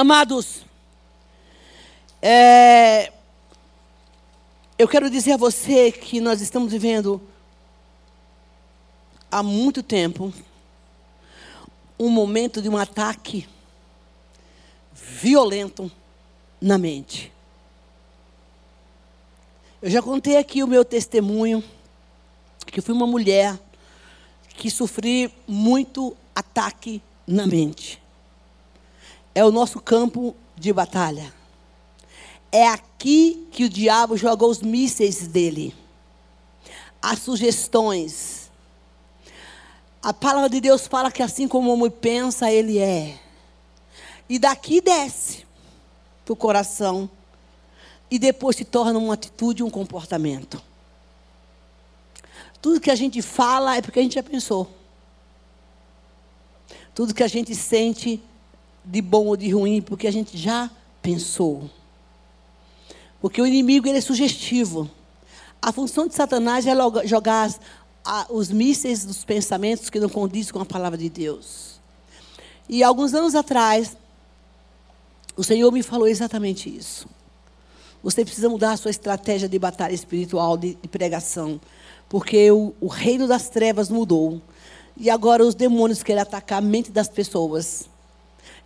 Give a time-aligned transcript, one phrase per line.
[0.00, 0.64] Amados,
[2.22, 3.12] é,
[4.78, 7.20] eu quero dizer a você que nós estamos vivendo
[9.30, 10.32] há muito tempo
[11.98, 13.46] um momento de um ataque
[14.94, 15.92] violento
[16.58, 17.30] na mente.
[19.82, 21.62] Eu já contei aqui o meu testemunho,
[22.68, 23.60] que fui uma mulher
[24.56, 28.00] que sofri muito ataque na mente.
[29.34, 31.32] É o nosso campo de batalha.
[32.52, 35.74] É aqui que o diabo joga os mísseis dele.
[37.00, 38.50] As sugestões.
[40.02, 43.18] A palavra de Deus fala que assim como o homem pensa, ele é.
[44.28, 45.46] E daqui desce
[46.24, 47.08] para o coração.
[48.10, 50.60] E depois se torna uma atitude, um comportamento.
[52.60, 54.68] Tudo que a gente fala é porque a gente já pensou.
[56.94, 58.20] Tudo que a gente sente
[58.84, 60.70] de bom ou de ruim, porque a gente já
[61.02, 61.68] pensou.
[63.20, 64.90] Porque o inimigo ele é sugestivo.
[65.60, 66.72] A função de Satanás é
[67.04, 67.50] jogar
[68.30, 71.78] os mísseis dos pensamentos que não condizem com a palavra de Deus.
[72.68, 73.96] E alguns anos atrás,
[75.36, 77.06] o Senhor me falou exatamente isso.
[78.02, 81.60] Você precisa mudar a sua estratégia de batalha espiritual, de, de pregação.
[82.08, 84.40] Porque o, o reino das trevas mudou.
[84.96, 87.88] E agora os demônios querem atacar a mente das pessoas.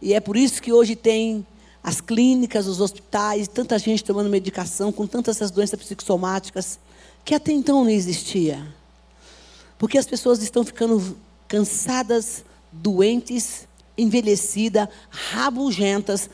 [0.04, 1.46] E é por isso que hoje tem
[1.82, 6.78] as clínicas, os hospitais, tanta gente tomando medicação com tantas essas doenças psicossomáticas
[7.24, 8.62] que até então não existia.
[9.78, 11.16] Porque as pessoas estão ficando
[11.48, 16.28] cansadas, doentes, envelhecidas, rabugentas,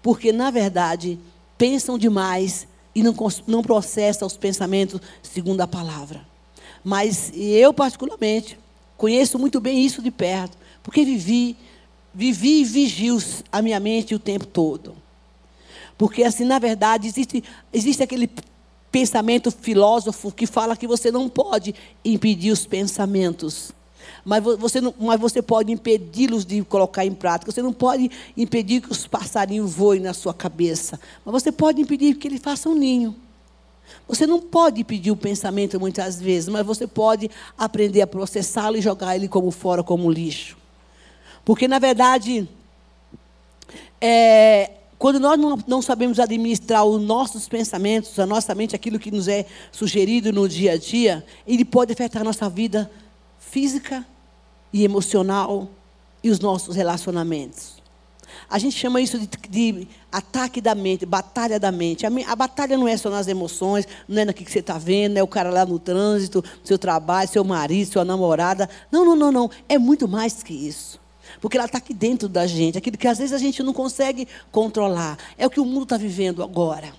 [0.00, 1.18] porque na verdade
[1.58, 3.16] pensam demais e não,
[3.48, 6.24] não processam os pensamentos segundo a palavra.
[6.84, 8.56] Mas eu particularmente
[8.96, 11.56] conheço muito bem isso de perto, porque vivi
[12.18, 13.16] vivi e vigio
[13.52, 14.96] a minha mente o tempo todo.
[15.96, 18.28] Porque, assim, na verdade, existe, existe aquele
[18.90, 21.72] pensamento filósofo que fala que você não pode
[22.04, 23.70] impedir os pensamentos.
[24.24, 27.52] Mas você, não, mas você pode impedi-los de colocar em prática.
[27.52, 30.98] Você não pode impedir que os passarinhos voem na sua cabeça.
[31.24, 33.14] Mas você pode impedir que ele faça um ninho.
[34.08, 38.80] Você não pode impedir o pensamento muitas vezes, mas você pode aprender a processá-lo e
[38.80, 40.58] jogar ele como fora, como lixo.
[41.48, 42.46] Porque, na verdade,
[43.98, 49.10] é, quando nós não, não, sabemos administrar os nossos pensamentos, a nossa mente, aquilo que
[49.10, 52.90] nos é sugerido no dia a dia, ele pode afetar a nossa vida
[53.38, 54.06] física
[54.74, 55.70] e emocional
[56.22, 57.82] e os nossos relacionamentos.
[58.50, 62.04] A gente chama isso de, de ataque da mente, batalha da mente.
[62.04, 65.14] A, a, batalha não é só nas emoções, não é naquilo que você está vendo,
[65.14, 68.68] não é o cara lá no trânsito, seu trabalho, seu marido, sua namorada.
[68.92, 69.50] Não, não, não, não.
[69.66, 71.07] É muito mais que isso.
[71.40, 74.26] Porque ela está aqui dentro da gente, aquilo que às vezes a gente não consegue
[74.50, 75.18] controlar.
[75.36, 76.92] É o que o mundo está vivendo agora.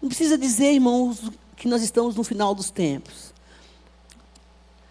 [0.00, 3.32] Não precisa dizer, irmãos, que nós estamos no final dos tempos.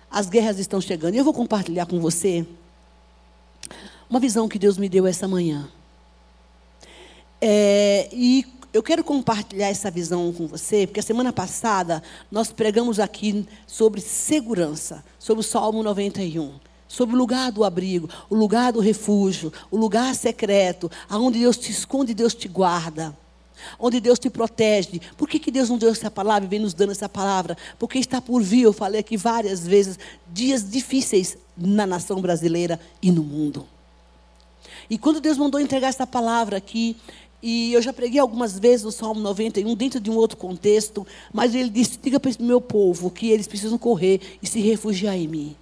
[0.09, 1.15] As guerras estão chegando.
[1.15, 2.45] E eu vou compartilhar com você
[4.09, 5.69] uma visão que Deus me deu essa manhã.
[7.41, 12.99] É, e eu quero compartilhar essa visão com você, porque a semana passada nós pregamos
[12.99, 18.79] aqui sobre segurança, sobre o Salmo 91 sobre o lugar do abrigo, o lugar do
[18.79, 23.17] refúgio, o lugar secreto, aonde Deus te esconde, Deus te guarda.
[23.79, 25.01] Onde Deus te protege.
[25.17, 27.57] Por que, que Deus não deu essa palavra e vem nos dando essa palavra?
[27.79, 29.97] Porque está por vir, eu falei aqui várias vezes,
[30.31, 33.65] dias difíceis na nação brasileira e no mundo.
[34.87, 36.95] E quando Deus mandou entregar essa palavra aqui,
[37.41, 41.55] e eu já preguei algumas vezes o Salmo 91, dentro de um outro contexto, mas
[41.55, 45.27] ele disse: diga para o meu povo que eles precisam correr e se refugiar em
[45.27, 45.55] mim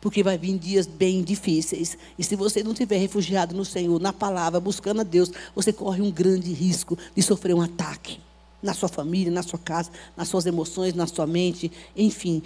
[0.00, 1.96] porque vai vir dias bem difíceis.
[2.18, 6.00] E se você não estiver refugiado no Senhor, na palavra, buscando a Deus, você corre
[6.00, 8.20] um grande risco de sofrer um ataque
[8.62, 12.42] na sua família, na sua casa, nas suas emoções, na sua mente, enfim.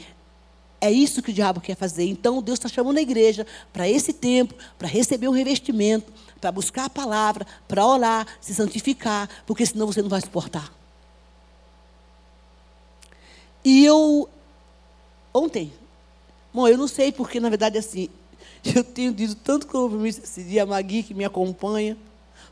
[0.81, 2.05] É isso que o diabo quer fazer.
[2.05, 6.85] Então, Deus está chamando a igreja para esse tempo, para receber o revestimento, para buscar
[6.85, 10.73] a palavra, para orar, se santificar, porque senão você não vai suportar.
[13.65, 14.29] E eu,
[15.33, 15.73] ontem,
[16.55, 18.09] Bom, eu não sei porque, na verdade, assim,
[18.77, 21.97] eu tenho dito tanto compromisso esse dia, a Magui que me acompanha.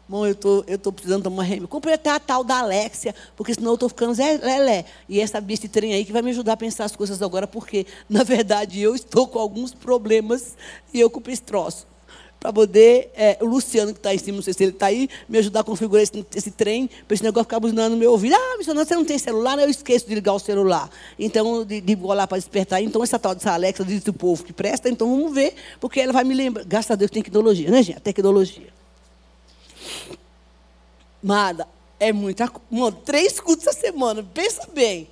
[0.08, 1.68] Bom, eu tô, estou tô precisando tomar remédio.
[1.68, 4.84] Comprei até a tal da Alexia, porque senão eu estou ficando Zé Lelé.
[5.08, 7.46] E essa bicha de trem aí que vai me ajudar a pensar as coisas agora,
[7.46, 10.56] porque, na verdade, eu estou com alguns problemas
[10.92, 11.91] e eu comprei esse troço
[12.42, 15.08] para poder, é, o Luciano que está em cima, não sei se ele está aí,
[15.28, 18.34] me ajudar a configurar esse, esse trem, para esse negócio ficar buzinando no meu ouvido.
[18.34, 19.56] Ah, missionário, você não tem celular?
[19.60, 20.90] Eu esqueço de ligar o celular.
[21.16, 22.82] Então, de, de lá para despertar.
[22.82, 26.12] Então, essa tal dessa Alexa diz o povo que presta, então vamos ver, porque ela
[26.12, 26.64] vai me lembrar.
[26.64, 27.98] Graças a Deus, tecnologia, né, gente?
[27.98, 28.66] A tecnologia.
[31.22, 31.68] Amada,
[32.00, 32.96] é muita coisa.
[33.04, 35.06] Três cultos a semana, pensa bem.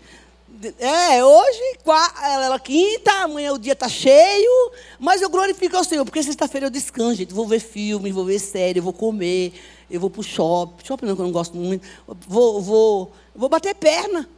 [0.78, 1.78] É, hoje,
[2.22, 6.70] ela quinta, amanhã o dia está cheio, mas eu glorifico ao Senhor, porque sexta-feira eu
[6.70, 7.32] descanso, gente.
[7.32, 9.54] Vou ver filme, vou ver série, vou comer,
[9.90, 10.84] eu vou para o shopping.
[10.84, 11.86] Shopping não, que eu não gosto muito.
[12.28, 14.28] Vou, vou, vou bater perna,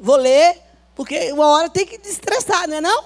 [0.00, 0.58] vou ler,
[0.96, 3.04] porque uma hora tem que desestressar, não é não?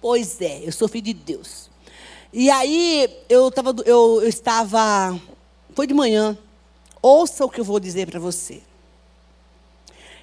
[0.00, 1.68] Pois é, eu sou filho de Deus.
[2.32, 5.20] E aí, eu, tava, eu, eu estava,
[5.74, 6.38] foi de manhã,
[7.02, 8.62] ouça o que eu vou dizer para você.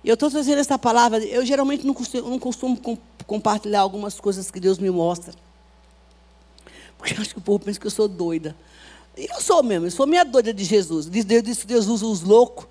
[0.06, 2.80] Eu estou trazendo essa palavra, eu geralmente não costumo, não costumo
[3.26, 5.34] compartilhar algumas coisas que Deus me mostra.
[6.96, 8.56] Porque eu acho que o povo pensa que eu sou doida.
[9.18, 11.08] E eu sou mesmo, eu sou minha doida de Jesus.
[11.08, 12.68] Deus disse que Deus usa os loucos,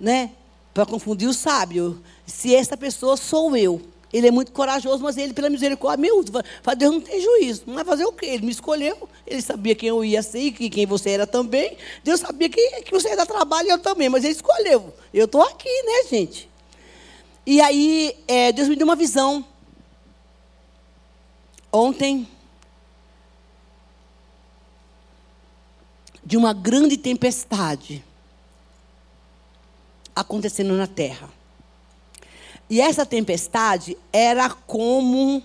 [0.00, 0.30] né?
[0.72, 2.02] Para confundir o sábio.
[2.26, 3.82] Se essa pessoa sou eu.
[4.10, 6.42] Ele é muito corajoso, mas ele, pela misericórdia, me usa.
[6.62, 7.64] Fala, Deus não tem juízo.
[7.66, 8.24] Não vai fazer o quê?
[8.24, 9.06] Ele me escolheu.
[9.26, 11.76] Ele sabia quem eu ia ser e quem você era também.
[12.02, 14.94] Deus sabia que, que você ia dar trabalho e eu também, mas ele escolheu.
[15.12, 16.48] Eu estou aqui, né, gente?
[17.50, 19.42] E aí, é, Deus me deu uma visão.
[21.72, 22.28] Ontem,
[26.22, 28.04] de uma grande tempestade
[30.14, 31.30] acontecendo na terra.
[32.68, 35.42] E essa tempestade era como.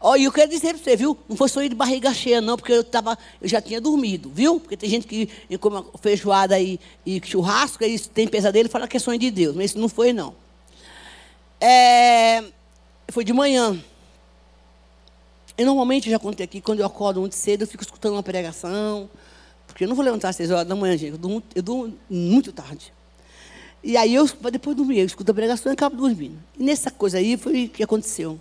[0.00, 1.16] Olha, eu quero dizer para você, viu?
[1.28, 4.58] Não foi sonho de barriga cheia, não, porque eu, tava, eu já tinha dormido, viu?
[4.58, 5.28] Porque tem gente que
[5.58, 9.54] come feijoada e, e churrasco, e tem pesadelo e fala que é sonho de Deus.
[9.54, 10.34] Mas isso não foi, não.
[11.60, 12.42] É,
[13.08, 13.78] foi de manhã.
[15.58, 18.22] E normalmente, eu já contei aqui, quando eu acordo muito cedo, eu fico escutando uma
[18.22, 19.10] pregação.
[19.66, 21.12] Porque eu não vou levantar às seis horas da manhã, gente.
[21.12, 22.92] Eu durmo, eu durmo muito tarde.
[23.82, 26.38] E aí, eu, depois de dormir, eu escuto a pregação e acabo dormindo.
[26.58, 28.38] E nessa coisa aí foi o que aconteceu.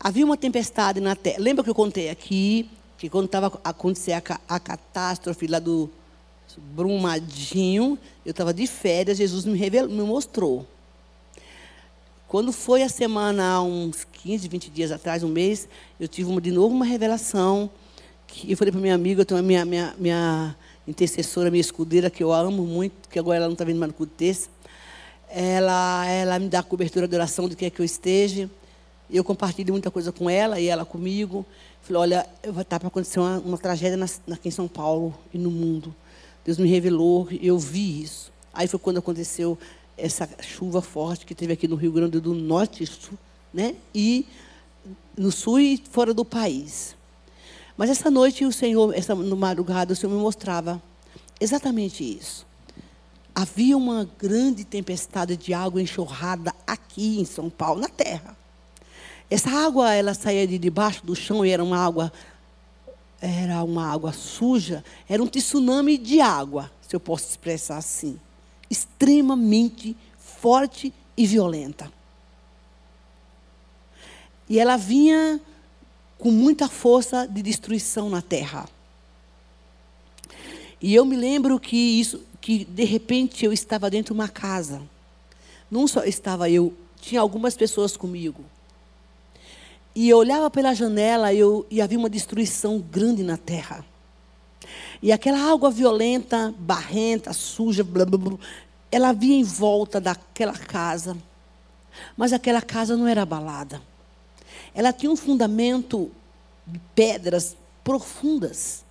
[0.00, 1.36] Havia uma tempestade na terra.
[1.38, 2.68] Lembra que eu contei aqui,
[2.98, 5.90] que quando estava acontecendo a, a catástrofe lá do
[6.56, 10.66] Brumadinho, eu estava de férias, Jesus me, revelou, me mostrou.
[12.34, 15.68] Quando foi a semana, há uns 15, 20 dias atrás, um mês,
[16.00, 17.70] eu tive uma, de novo uma revelação.
[18.26, 22.10] Que eu falei para minha amiga, eu tenho a minha, minha, minha intercessora, minha escudeira,
[22.10, 24.48] que eu amo muito, que agora ela não está vindo mais no culto terça.
[25.30, 28.50] Ela, ela me dá cobertura de oração do que é que eu esteja.
[29.08, 31.46] Eu compartilho muita coisa com ela e ela comigo.
[31.82, 35.52] Falei, olha, estar para acontecer uma, uma tragédia na, aqui em São Paulo e no
[35.52, 35.94] mundo.
[36.44, 38.32] Deus me revelou, eu vi isso.
[38.52, 39.56] Aí foi quando aconteceu
[39.96, 42.84] essa chuva forte que teve aqui no Rio Grande do Norte
[43.52, 43.74] né?
[43.94, 44.26] e
[45.16, 46.96] no sul e fora do país.
[47.76, 50.82] Mas essa noite o Senhor, essa no madrugada, o Senhor me mostrava
[51.40, 52.46] exatamente isso.
[53.34, 58.36] Havia uma grande tempestade de água enxurrada aqui em São Paulo, na terra.
[59.28, 62.12] Essa água, ela saía de debaixo do chão e era uma água
[63.20, 68.20] era uma água suja, era um tsunami de água, se eu posso expressar assim
[68.74, 71.90] extremamente forte e violenta.
[74.48, 75.40] E ela vinha
[76.18, 78.68] com muita força de destruição na terra.
[80.80, 84.82] E eu me lembro que isso, que de repente eu estava dentro de uma casa.
[85.70, 88.44] Não só estava eu, tinha algumas pessoas comigo.
[89.94, 93.84] E eu olhava pela janela eu, e havia uma destruição grande na terra.
[95.00, 98.38] E aquela água violenta, barrenta, suja, blá, blá, blá,
[98.94, 101.16] ela via em volta daquela casa.
[102.16, 103.82] Mas aquela casa não era abalada.
[104.72, 106.12] Ela tinha um fundamento
[106.64, 108.84] de pedras profundas.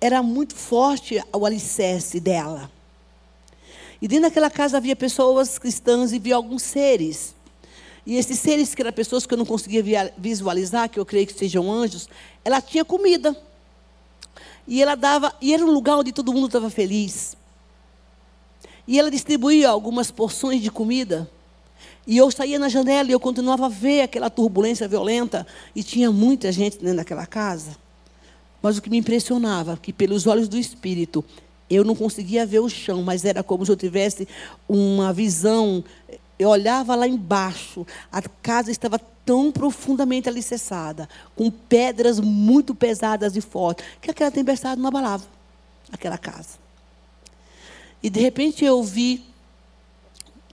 [0.00, 2.70] Era muito forte o alicerce dela.
[4.02, 7.34] E dentro daquela casa havia pessoas cristãs e via alguns seres.
[8.04, 11.38] E esses seres, que eram pessoas que eu não conseguia visualizar, que eu creio que
[11.38, 12.08] sejam anjos,
[12.44, 13.34] ela tinha comida.
[14.66, 17.36] E ela dava, e era um lugar onde todo mundo estava feliz.
[18.86, 21.30] E ela distribuía algumas porções de comida.
[22.06, 25.46] E eu saía na janela e eu continuava a ver aquela turbulência violenta.
[25.74, 27.76] E tinha muita gente dentro daquela casa.
[28.60, 31.24] Mas o que me impressionava, que pelos olhos do Espírito,
[31.68, 34.28] eu não conseguia ver o chão, mas era como se eu tivesse
[34.68, 35.84] uma visão.
[36.38, 43.40] Eu olhava lá embaixo, a casa estava tão profundamente alicerçada, com pedras muito pesadas e
[43.40, 45.24] fortes, que aquela tempestade não abalava
[45.92, 46.63] aquela casa.
[48.04, 49.24] E de repente eu vi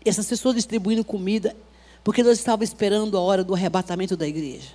[0.05, 1.53] essas pessoas distribuindo comida,
[2.01, 4.69] porque nós estávamos esperando a hora do arrebatamento da igreja.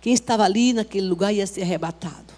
[0.00, 2.34] Quem estava ali naquele lugar ia ser arrebatado.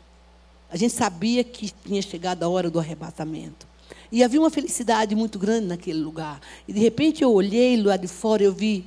[0.70, 3.66] A gente sabia que tinha chegado a hora do arrebatamento.
[4.12, 6.38] E havia uma felicidade muito grande naquele lugar.
[6.68, 8.84] E de repente eu olhei lá de fora e eu vi.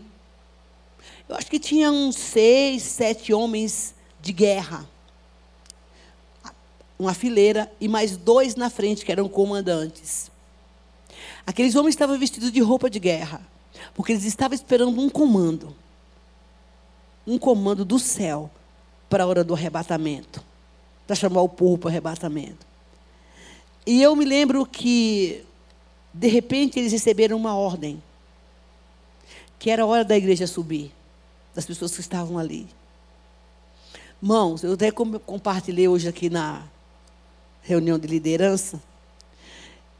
[1.27, 4.87] Eu acho que tinha uns seis, sete homens de guerra
[6.97, 10.31] uma fileira, e mais dois na frente, que eram comandantes.
[11.45, 13.41] Aqueles homens estavam vestidos de roupa de guerra,
[13.93, 15.75] porque eles estavam esperando um comando
[17.27, 18.49] um comando do céu
[19.09, 20.41] para a hora do arrebatamento
[21.05, 22.65] para chamar o povo para o arrebatamento.
[23.85, 25.43] E eu me lembro que,
[26.13, 28.01] de repente, eles receberam uma ordem,
[29.59, 30.91] que era a hora da igreja subir,
[31.53, 32.67] das pessoas que estavam ali.
[34.21, 36.63] Mãos, eu até compartilhei hoje aqui na
[37.67, 38.81] reunião de liderança,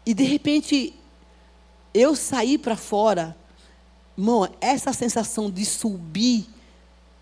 [0.05, 0.93] e de repente
[1.93, 3.35] eu saí para fora,
[4.17, 6.47] irmão, essa sensação de subir,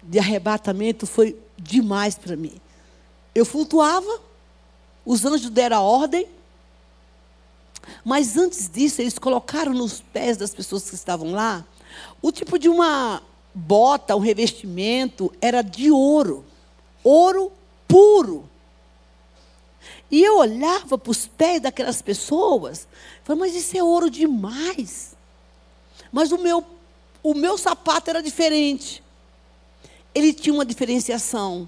[0.03, 2.53] de arrebatamento, foi demais para mim.
[3.33, 4.21] Eu flutuava,
[5.03, 6.27] os anjos deram a ordem,
[8.03, 11.65] mas antes disso, eles colocaram nos pés das pessoas que estavam lá
[12.21, 13.21] o tipo de uma
[13.53, 16.45] bota, um revestimento, era de ouro.
[17.03, 17.51] Ouro
[17.87, 18.47] puro.
[20.09, 22.87] E eu olhava para os pés daquelas pessoas,
[23.23, 25.15] falei, mas isso é ouro demais.
[26.11, 26.63] Mas o meu,
[27.23, 29.03] o meu sapato era diferente.
[30.13, 31.67] Ele tinha uma diferenciação.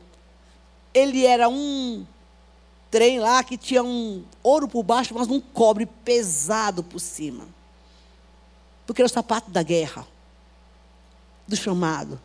[0.94, 2.06] Ele era um
[2.90, 7.48] trem lá que tinha um ouro por baixo, mas um cobre pesado por cima.
[8.86, 10.08] Porque era o sapato da guerra,
[11.46, 12.20] do chamado.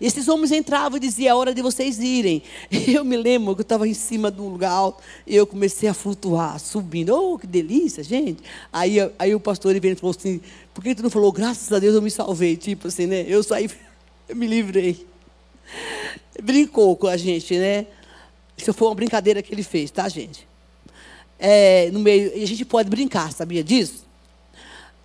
[0.00, 2.42] E esses homens entravam e diziam: é hora de vocês irem.
[2.86, 5.88] Eu me lembro que eu estava em cima de um lugar alto e eu comecei
[5.88, 7.14] a flutuar, subindo.
[7.14, 8.42] Oh, que delícia, gente.
[8.72, 10.40] Aí, aí o pastor ele veio e falou assim:
[10.72, 12.56] por que tu não falou, graças a Deus eu me salvei?
[12.56, 13.24] Tipo assim, né?
[13.28, 13.68] Eu saí,
[14.28, 15.06] eu me livrei.
[16.42, 17.86] Brincou com a gente, né?
[18.56, 20.46] Isso foi uma brincadeira que ele fez, tá, gente?
[21.38, 24.04] É, no meio, e a gente pode brincar, sabia disso?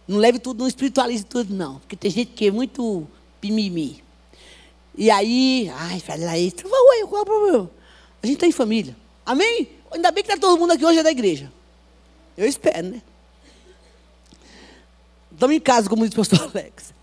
[0.07, 1.79] Não leve tudo, não espiritualize tudo, não.
[1.79, 3.07] Porque tem gente que é muito
[3.39, 4.03] pimimi.
[4.95, 7.71] E aí, ai, fala isso, qual é o problema?
[8.21, 8.95] A gente está em família.
[9.25, 9.69] Amém?
[9.91, 11.51] Ainda bem que está todo mundo aqui hoje é da igreja.
[12.38, 13.01] Eu espero, né?
[15.31, 16.93] Estamos em casa, como diz o pastor Alex.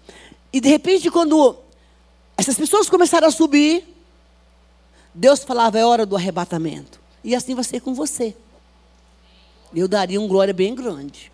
[0.53, 1.57] E de repente, quando
[2.37, 3.87] essas pessoas começaram a subir,
[5.15, 7.01] Deus falava, é hora do arrebatamento.
[7.23, 8.35] E assim vai ser com você.
[9.75, 11.31] Eu daria um glória bem grande.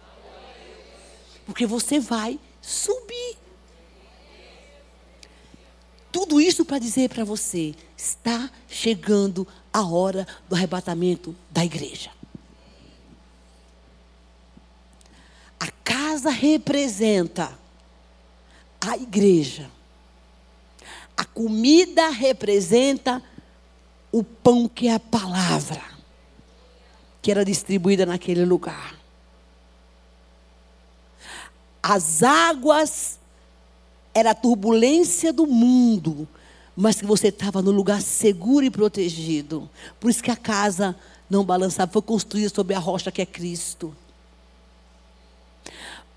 [1.47, 3.37] Porque você vai subir.
[6.17, 12.11] Tudo isso para dizer para você: está chegando a hora do arrebatamento da igreja.
[15.61, 17.53] A casa representa
[18.81, 19.71] a igreja.
[21.15, 23.23] A comida representa
[24.11, 25.85] o pão que é a palavra,
[27.21, 28.99] que era distribuída naquele lugar.
[31.83, 33.19] As águas
[34.17, 36.27] era a turbulência do mundo,
[36.75, 39.69] mas que você estava no lugar seguro e protegido.
[40.01, 40.97] Por isso que a casa
[41.29, 43.95] não balançava, foi construída sobre a rocha que é Cristo.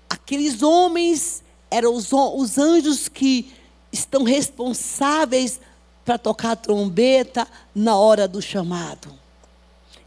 [0.08, 3.52] Aqueles homens eram os, os anjos que
[3.92, 5.60] estão responsáveis
[6.02, 9.12] para tocar a trombeta na hora do chamado.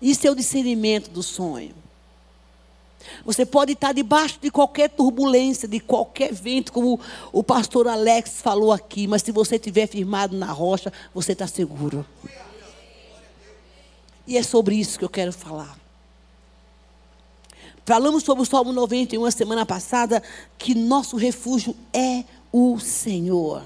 [0.01, 1.82] Isso é o discernimento do sonho.
[3.25, 6.99] Você pode estar debaixo de qualquer turbulência, de qualquer vento, como
[7.31, 12.05] o pastor Alex falou aqui, mas se você estiver firmado na rocha, você está seguro.
[14.25, 15.77] E é sobre isso que eu quero falar.
[17.85, 20.23] Falamos sobre o Salmo 91 semana passada,
[20.57, 23.63] que nosso refúgio é o Senhor.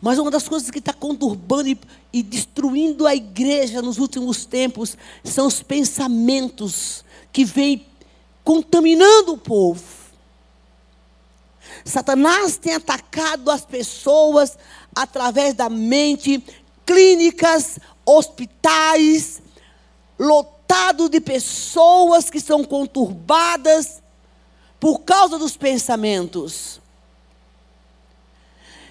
[0.00, 1.78] Mas uma das coisas que está conturbando e,
[2.12, 7.86] e destruindo a igreja nos últimos tempos são os pensamentos que vêm
[8.44, 9.82] contaminando o povo.
[11.84, 14.56] Satanás tem atacado as pessoas
[14.94, 16.42] através da mente,
[16.84, 19.42] clínicas, hospitais,
[20.18, 24.02] lotado de pessoas que são conturbadas
[24.80, 26.80] por causa dos pensamentos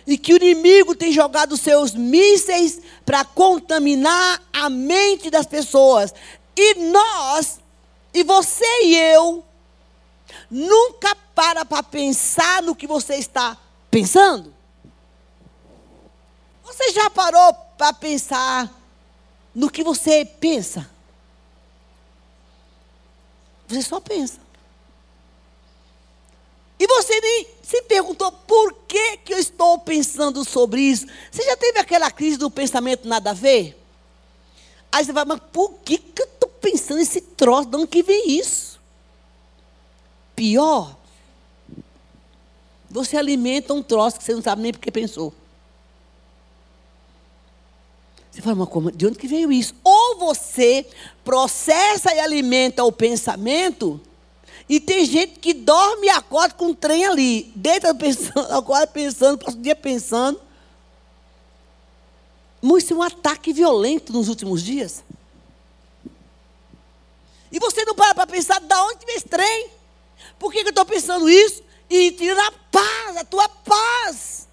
[0.07, 6.13] e que o inimigo tem jogado seus mísseis para contaminar a mente das pessoas.
[6.55, 7.59] E nós,
[8.13, 9.43] e você e eu,
[10.49, 13.57] nunca para para pensar no que você está
[13.89, 14.53] pensando.
[16.63, 18.71] Você já parou para pensar
[19.53, 20.89] no que você pensa?
[23.67, 24.44] Você só pensa.
[26.79, 31.05] E você nem se perguntou por que, que eu estou pensando sobre isso.
[31.31, 33.81] Você já teve aquela crise do pensamento nada a ver?
[34.91, 37.69] Aí você vai, mas por que, que eu estou pensando esse troço?
[37.69, 38.79] De onde que vem isso?
[40.35, 40.95] Pior,
[42.89, 45.33] você alimenta um troço que você não sabe nem porque pensou.
[48.31, 49.73] Você fala, mas como, de onde que veio isso?
[49.81, 50.85] Ou você
[51.23, 53.99] processa e alimenta o pensamento,
[54.67, 59.37] e tem gente que dorme e acorda com um trem ali, deita pensando, acorda pensando,
[59.37, 60.41] passa o dia pensando.
[62.77, 65.03] Isso é um ataque violento nos últimos dias.
[67.51, 69.69] E você não para para pensar de onde vem esse trem?
[70.39, 71.63] Por que, que eu estou pensando isso?
[71.89, 74.47] E tira a paz, a tua paz.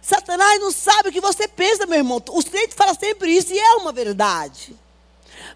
[0.00, 2.22] Satanás não sabe o que você pensa, meu irmão.
[2.28, 4.76] O crente fala sempre isso e é uma verdade.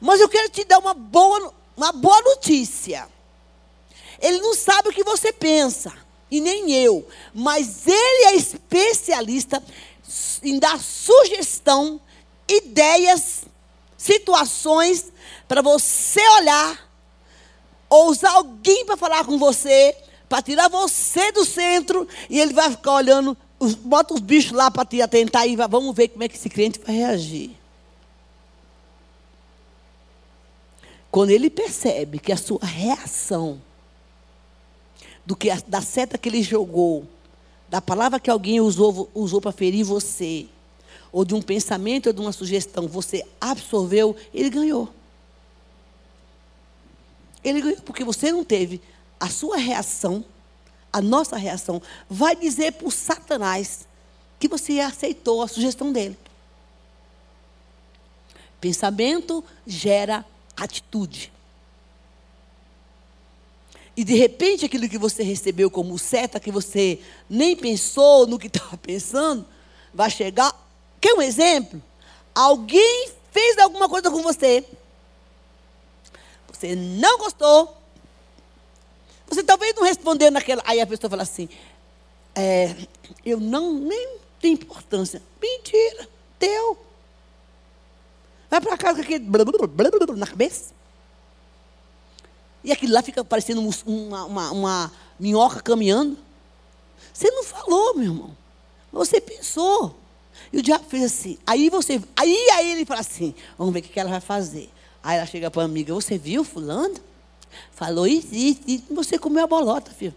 [0.01, 3.09] Mas eu quero te dar uma boa, uma boa notícia.
[4.21, 5.93] Ele não sabe o que você pensa,
[6.31, 7.07] e nem eu.
[7.35, 9.63] Mas ele é especialista
[10.43, 12.01] em dar sugestão,
[12.49, 13.43] ideias,
[13.97, 15.13] situações
[15.49, 16.91] para você olhar,
[17.89, 19.97] ou usar alguém para falar com você,
[20.29, 23.37] para tirar você do centro, e ele vai ficar olhando
[23.83, 26.81] bota os bichos lá para te atentar e vamos ver como é que esse cliente
[26.81, 27.51] vai reagir.
[31.11, 33.61] Quando ele percebe que a sua reação
[35.27, 37.07] do que a, da seta que ele jogou,
[37.69, 40.47] da palavra que alguém usou, usou para ferir você,
[41.13, 44.89] ou de um pensamento ou de uma sugestão, você absorveu, ele ganhou.
[47.43, 48.81] Ele ganhou porque você não teve
[49.19, 50.25] a sua reação
[50.93, 53.87] a nossa reação vai dizer para Satanás
[54.39, 56.19] que você aceitou a sugestão dele.
[58.61, 60.25] Pensamento gera
[60.65, 61.33] atitude.
[63.97, 68.47] E de repente aquilo que você recebeu como seta, que você nem pensou no que
[68.49, 69.47] estava pensando,
[69.93, 70.55] vai chegar.
[71.01, 71.83] Quer um exemplo?
[72.35, 74.65] Alguém fez alguma coisa com você.
[76.53, 77.77] Você não gostou,
[79.31, 80.63] você talvez não respondeu naquela.
[80.67, 81.49] Aí a pessoa fala assim:
[82.35, 82.75] é,
[83.25, 85.23] eu não nem tem importância.
[85.41, 86.90] Mentira, teu.
[88.51, 90.73] Vai para casa com aquele blá, blá, blá, na cabeça.
[92.65, 96.19] E aquilo lá fica parecendo uma, uma, uma minhoca caminhando.
[97.13, 98.37] Você não falou, meu irmão.
[98.93, 99.97] Você pensou.
[100.53, 101.39] E o diabo fez assim.
[101.47, 102.03] Aí você.
[102.17, 104.69] Aí, aí ele fala assim: vamos ver o que ela vai fazer.
[105.03, 106.97] Aí ela chega para a amiga: Você viu, Fulano?
[107.73, 108.85] Falou isso, isso, isso.
[108.91, 110.15] Você comeu a bolota, filho.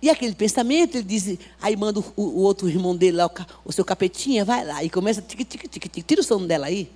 [0.00, 3.30] E aquele pensamento, ele diz, aí manda o, o outro irmão dele lá, o,
[3.64, 4.84] o, seu capetinha, vai lá.
[4.84, 6.90] E começa, tic, tic, tic, tic, tira o som dela aí.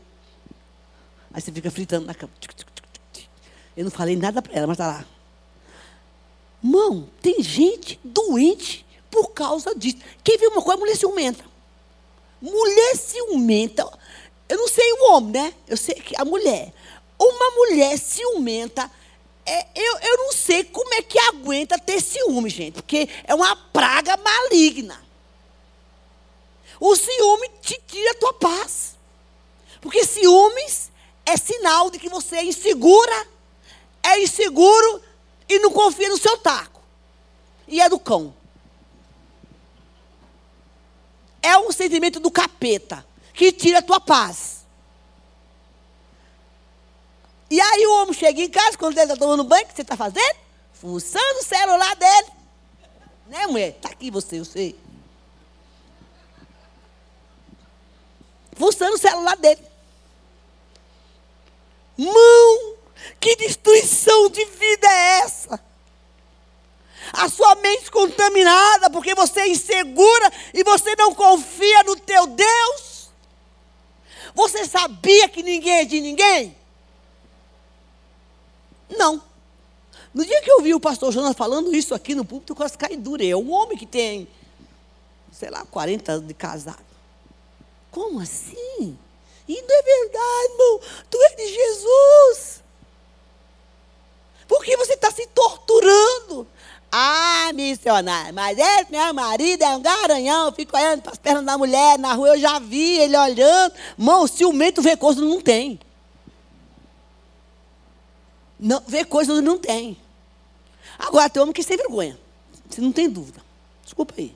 [1.33, 2.33] Aí você fica fritando na cama.
[2.41, 2.67] Tic, tic,
[3.13, 3.29] tic.
[3.77, 5.05] Eu não falei nada para ela, mas está lá.
[6.63, 9.99] Mão, tem gente doente por causa disso.
[10.23, 11.45] Quem viu uma coisa, mulher ciumenta.
[12.41, 13.91] Mulher ciumenta.
[14.49, 15.55] Eu não sei o homem, né?
[15.67, 16.73] Eu sei que a mulher.
[17.19, 18.91] Uma mulher ciumenta,
[19.47, 23.57] é, eu, eu não sei como é que aguenta ter ciúme, gente, porque é uma
[23.57, 25.01] praga maligna.
[26.79, 28.97] O ciúme te tira a tua paz.
[29.81, 30.91] Porque ciúmes
[31.25, 33.29] é sinal de que você é insegura,
[34.03, 35.03] é inseguro
[35.49, 36.81] e não confia no seu taco.
[37.67, 38.35] E é do cão.
[41.43, 44.60] É um sentimento do capeta que tira a tua paz.
[47.51, 49.83] E aí o homem chega em casa, quando ele está tomando banho, o que você
[49.83, 50.37] está fazendo?
[50.73, 52.29] Fuçando o celular dele.
[53.27, 53.71] Né, mulher?
[53.71, 54.79] Está aqui você, eu sei.
[58.55, 59.61] Fuçando o celular dele.
[61.99, 62.77] Mão,
[63.19, 65.61] que destruição de vida é essa?
[67.13, 73.11] A sua mente contaminada porque você é insegura e você não confia no teu Deus.
[74.35, 76.60] Você sabia que ninguém é de ninguém?
[78.91, 79.23] Não.
[80.13, 82.77] No dia que eu vi o pastor Jonas falando isso aqui no púlpito, eu quase
[82.77, 83.25] caí dura.
[83.25, 84.27] É um homem que tem,
[85.33, 86.85] sei lá, 40 anos de casado.
[87.91, 88.99] Como assim?
[89.49, 90.81] E não é verdade, irmão.
[91.09, 92.63] Tu é de Jesus.
[94.49, 96.47] Por que você está se torturando?
[96.93, 101.57] Ah, missionário, mas esse meu marido é um garanhão, fica olhando para as pernas da
[101.57, 103.73] mulher na rua, eu já vi ele olhando.
[103.97, 105.79] Mão, ciumento vê coisa não tem.
[108.61, 109.97] Não, vê coisa não tem.
[110.99, 112.19] Agora tem homem que sem vergonha.
[112.69, 113.41] Você não tem dúvida.
[113.83, 114.35] Desculpa aí.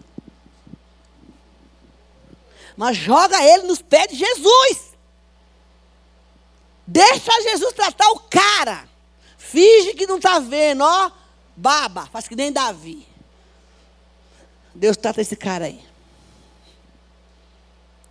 [2.76, 4.94] Mas joga ele nos pés de Jesus.
[6.86, 8.88] Deixa Jesus tratar o cara.
[9.36, 11.12] Finge que não está vendo, ó
[11.56, 13.06] Baba, faz que nem Davi.
[14.74, 15.80] Deus trata esse cara aí.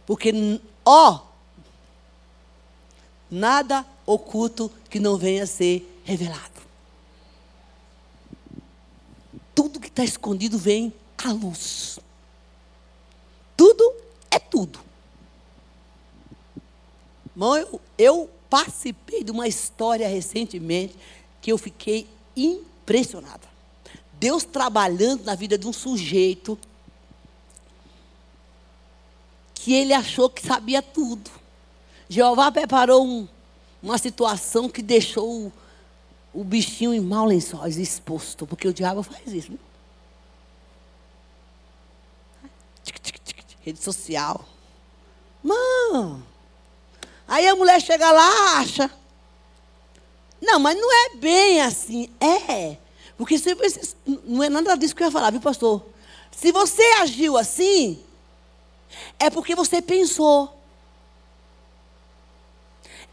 [0.06, 0.32] Porque,
[0.86, 1.19] ó,
[3.30, 6.62] nada oculto que não venha a ser revelado.
[9.56, 12.00] Tudo que está escondido vem à luz.
[13.56, 13.94] tudo
[14.30, 14.80] é tudo.
[17.36, 20.96] Irmão, eu, eu participei de uma história recentemente
[21.42, 23.48] que eu fiquei impressionada.
[24.13, 26.58] Deus trabalhando na vida de um sujeito
[29.56, 31.32] que ele achou que sabia tudo.
[32.10, 33.28] Jeová preparou um,
[33.82, 35.52] uma situação que deixou
[36.34, 39.52] o, bichinho em mau lençóis exposto, porque o diabo faz isso.
[39.52, 39.58] Né?
[43.62, 44.46] Rede social.
[45.41, 46.26] Mano.
[47.28, 48.91] Aí a mulher chega lá, acha.
[50.41, 52.10] Não, mas não é bem assim.
[52.19, 52.78] É.
[53.17, 55.86] Porque se você, não é nada disso que eu ia falar, viu, pastor?
[56.32, 58.04] Se você agiu assim,
[59.19, 60.60] é porque você pensou.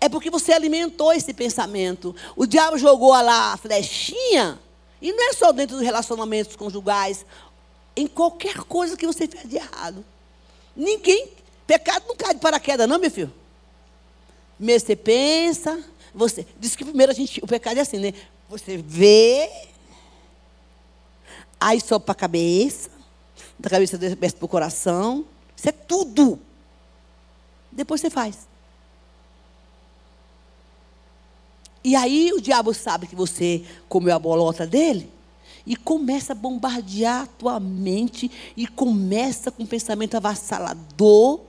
[0.01, 2.17] É porque você alimentou esse pensamento.
[2.35, 4.59] O diabo jogou lá a flechinha,
[5.01, 7.27] e não é só dentro dos relacionamentos conjugais,
[7.95, 10.05] em qualquer coisa que você fez de errado.
[10.75, 11.29] Ninguém,
[11.67, 13.33] pecado não cai de paraquedas, não, meu filho.
[14.57, 15.83] Primeiro você pensa,
[16.15, 16.47] você.
[16.59, 17.41] Diz que primeiro a gente.
[17.43, 18.15] O pecado é assim, né?
[18.49, 19.51] Você vê,
[21.61, 22.91] aí sobe para a cabeça,
[23.59, 25.25] da cabeça desce para o coração.
[25.57, 26.39] Isso é tudo.
[27.71, 28.50] Depois você faz.
[31.83, 35.11] E aí o diabo sabe que você comeu a bolota dele
[35.67, 41.41] e começa a bombardear a tua mente e começa com um pensamento avassalador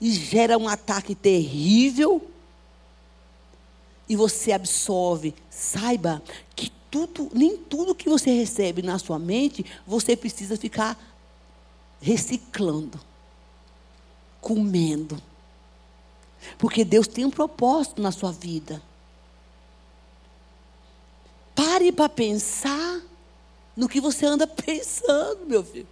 [0.00, 2.30] e gera um ataque terrível.
[4.08, 5.34] E você absorve.
[5.50, 6.22] Saiba
[6.54, 10.98] que tudo, nem tudo que você recebe na sua mente, você precisa ficar
[12.00, 13.00] reciclando,
[14.40, 15.20] comendo.
[16.56, 18.80] Porque Deus tem um propósito na sua vida.
[21.56, 23.00] Pare para pensar
[23.74, 25.88] no que você anda pensando, meu filho.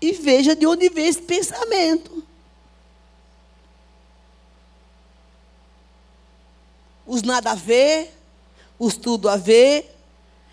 [0.00, 2.26] E veja de onde vem esse pensamento.
[7.08, 8.14] os nada a ver,
[8.78, 9.96] os tudo a ver.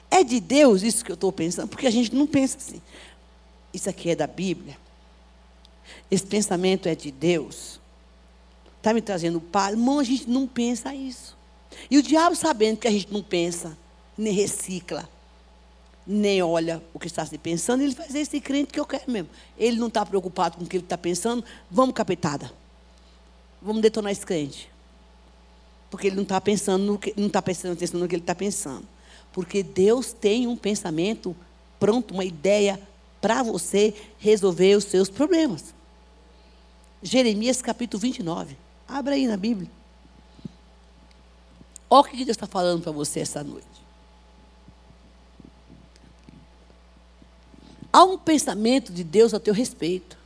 [0.10, 2.82] É de Deus isso que eu estou pensando, porque a gente não pensa assim.
[3.74, 4.78] Isso aqui é da Bíblia.
[6.10, 7.80] Esse pensamento é de Deus.
[8.78, 9.74] Está me trazendo paz.
[9.74, 11.35] Irmão, a gente não pensa isso.
[11.90, 13.78] E o diabo, sabendo que a gente não pensa,
[14.18, 15.08] nem recicla,
[16.06, 19.30] nem olha o que está se pensando, ele faz esse crente que eu quero mesmo.
[19.58, 21.44] Ele não está preocupado com o que ele está pensando.
[21.70, 22.52] Vamos, capetada.
[23.62, 24.70] Vamos detonar esse crente.
[25.90, 28.36] Porque ele não está pensando no que, não está prestando atenção no que ele está
[28.36, 28.88] pensando.
[29.32, 31.36] Porque Deus tem um pensamento
[31.80, 32.80] pronto, uma ideia
[33.20, 35.74] para você resolver os seus problemas.
[37.02, 38.56] Jeremias capítulo 29.
[38.88, 39.70] Abra aí na Bíblia.
[41.90, 43.68] Olha o que Deus está falando para você essa noite.
[47.92, 50.18] Há um pensamento de Deus a teu respeito.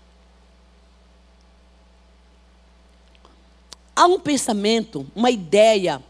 [3.96, 6.02] Há um pensamento, uma ideia,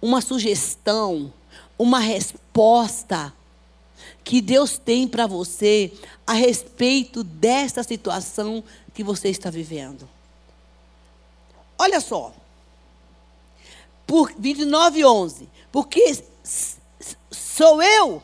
[0.00, 1.32] uma sugestão,
[1.78, 3.32] uma resposta
[4.24, 5.92] que Deus tem para você
[6.26, 10.08] a respeito dessa situação que você está vivendo.
[11.78, 12.32] Olha só.
[14.06, 15.48] Por 29, 11.
[15.72, 16.22] Porque
[17.30, 18.22] sou eu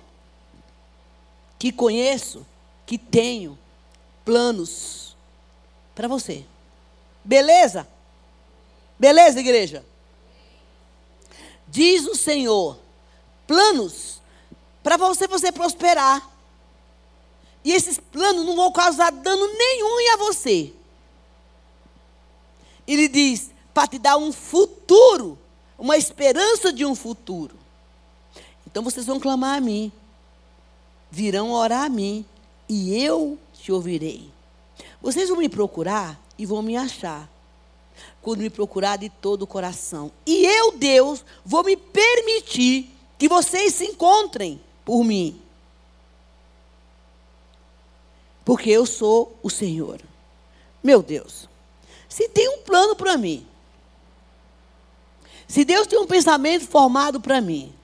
[1.59, 2.47] que conheço,
[2.87, 3.59] que tenho
[4.25, 5.17] planos
[5.95, 6.45] para você.
[7.25, 7.87] Beleza?
[8.99, 9.85] Beleza, igreja?
[11.69, 12.79] Diz o Senhor:
[13.47, 14.21] planos
[14.83, 16.31] para você, você prosperar.
[17.65, 20.73] E esses planos não vão causar dano nenhum a você.
[22.87, 25.39] Ele diz: para te dar um futuro,
[25.83, 27.57] uma esperança de um futuro.
[28.65, 29.91] Então vocês vão clamar a mim,
[31.11, 32.25] virão orar a mim,
[32.69, 34.31] e eu te ouvirei.
[35.01, 37.29] Vocês vão me procurar e vão me achar
[38.23, 40.13] quando me procurar de todo o coração.
[40.25, 45.43] E eu, Deus, vou me permitir que vocês se encontrem por mim.
[48.45, 50.01] Porque eu sou o Senhor.
[50.81, 51.49] Meu Deus,
[52.09, 53.45] se tem um plano para mim,
[55.53, 57.75] se Deus tem um pensamento formado para mim,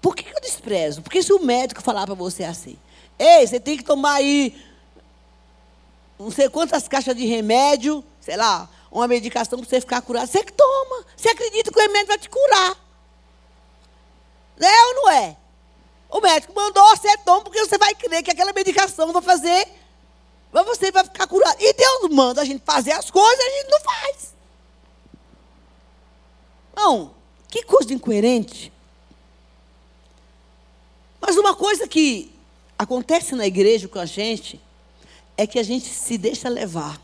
[0.00, 1.02] por que eu desprezo?
[1.02, 2.78] Porque se o médico falar para você assim,
[3.18, 4.58] ei, você tem que tomar aí
[6.18, 10.26] não sei quantas caixas de remédio, sei lá, uma medicação para você ficar curado.
[10.26, 11.04] Você que toma.
[11.14, 12.78] Você acredita que o remédio vai te curar.
[14.58, 15.36] É ou não é?
[16.08, 19.68] O médico mandou, você toma, porque você vai crer que aquela medicação vai fazer,
[20.50, 21.58] você vai ficar curado.
[21.60, 24.39] E Deus manda a gente fazer as coisas, a gente não faz.
[26.74, 27.12] Não,
[27.48, 28.72] que coisa incoerente.
[31.20, 32.32] Mas uma coisa que
[32.78, 34.60] acontece na igreja com a gente
[35.36, 37.00] é que a gente se deixa levar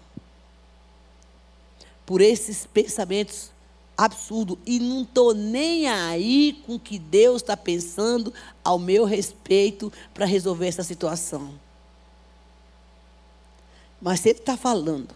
[2.05, 3.51] por esses pensamentos
[3.97, 9.93] absurdos e não estou nem aí com o que Deus está pensando ao meu respeito
[10.13, 11.55] para resolver essa situação.
[14.01, 15.15] Mas se Ele está falando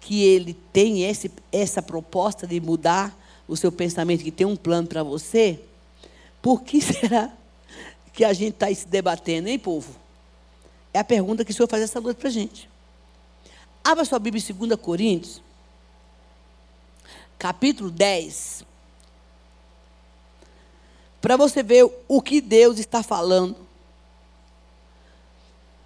[0.00, 3.14] que Ele tem esse, essa proposta de mudar
[3.46, 5.60] o seu pensamento, que tem um plano para você,
[6.40, 7.32] por que será
[8.12, 9.94] que a gente está se debatendo, hein, povo?
[10.92, 12.68] É a pergunta que o Senhor faz essa noite para a gente.
[13.82, 15.42] Abra sua Bíblia em 2 Coríntios,
[17.38, 18.64] capítulo 10.
[21.20, 23.56] Para você ver o que Deus está falando.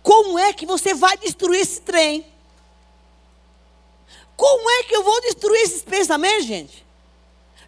[0.02, 2.26] Como é que você vai destruir esse trem?
[4.36, 6.87] Como é que eu vou destruir esses pensamentos, gente?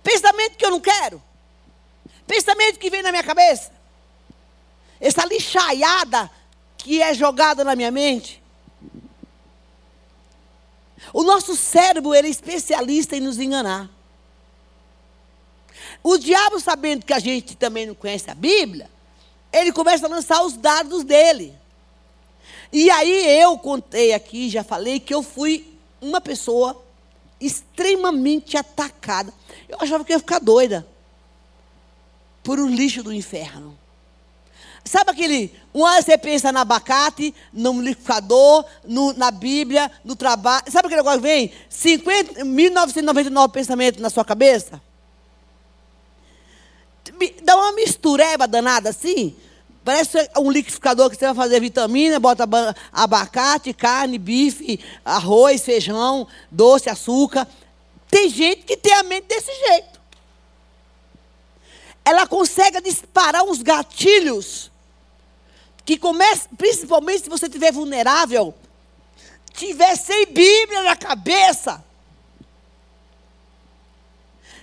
[0.03, 1.23] Pensamento que eu não quero.
[2.27, 3.73] Pensamento que vem na minha cabeça.
[5.01, 6.31] Essa lixaiada
[6.77, 8.43] que é jogada na minha mente.
[11.13, 13.89] O nosso cérebro ele é especialista em nos enganar.
[16.03, 18.91] O diabo, sabendo que a gente também não conhece a Bíblia,
[19.53, 21.55] ele começa a lançar os dados dele.
[22.73, 26.81] E aí eu contei aqui, já falei, que eu fui uma pessoa
[27.41, 29.33] extremamente atacada.
[29.69, 30.87] Eu achava que ia ficar doida
[32.43, 33.79] por um lixo do inferno.
[34.85, 35.55] Sabe aquele.
[35.73, 40.65] Uma você pensa no abacate, no liquidificador, no, na Bíblia, no trabalho.
[40.71, 41.53] Sabe aquele negócio que vem?
[41.69, 44.83] 50, 1999 pensamentos na sua cabeça?
[47.43, 49.37] Dá uma mistureba danada assim.
[49.85, 52.47] Parece um liquidificador que você vai fazer vitamina, bota
[52.93, 57.49] abacate, carne, bife, arroz, feijão, doce, açúcar.
[58.09, 60.01] Tem gente que tem a mente desse jeito.
[62.05, 64.71] Ela consegue disparar uns gatilhos
[65.85, 68.55] que começa, principalmente se você estiver vulnerável,
[69.53, 71.85] tiver sem Bíblia na cabeça,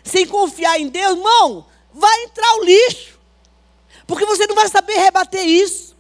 [0.04, 3.17] sem confiar em Deus, irmão, vai entrar o lixo.
[4.08, 5.96] Porque você não vai saber rebater isso.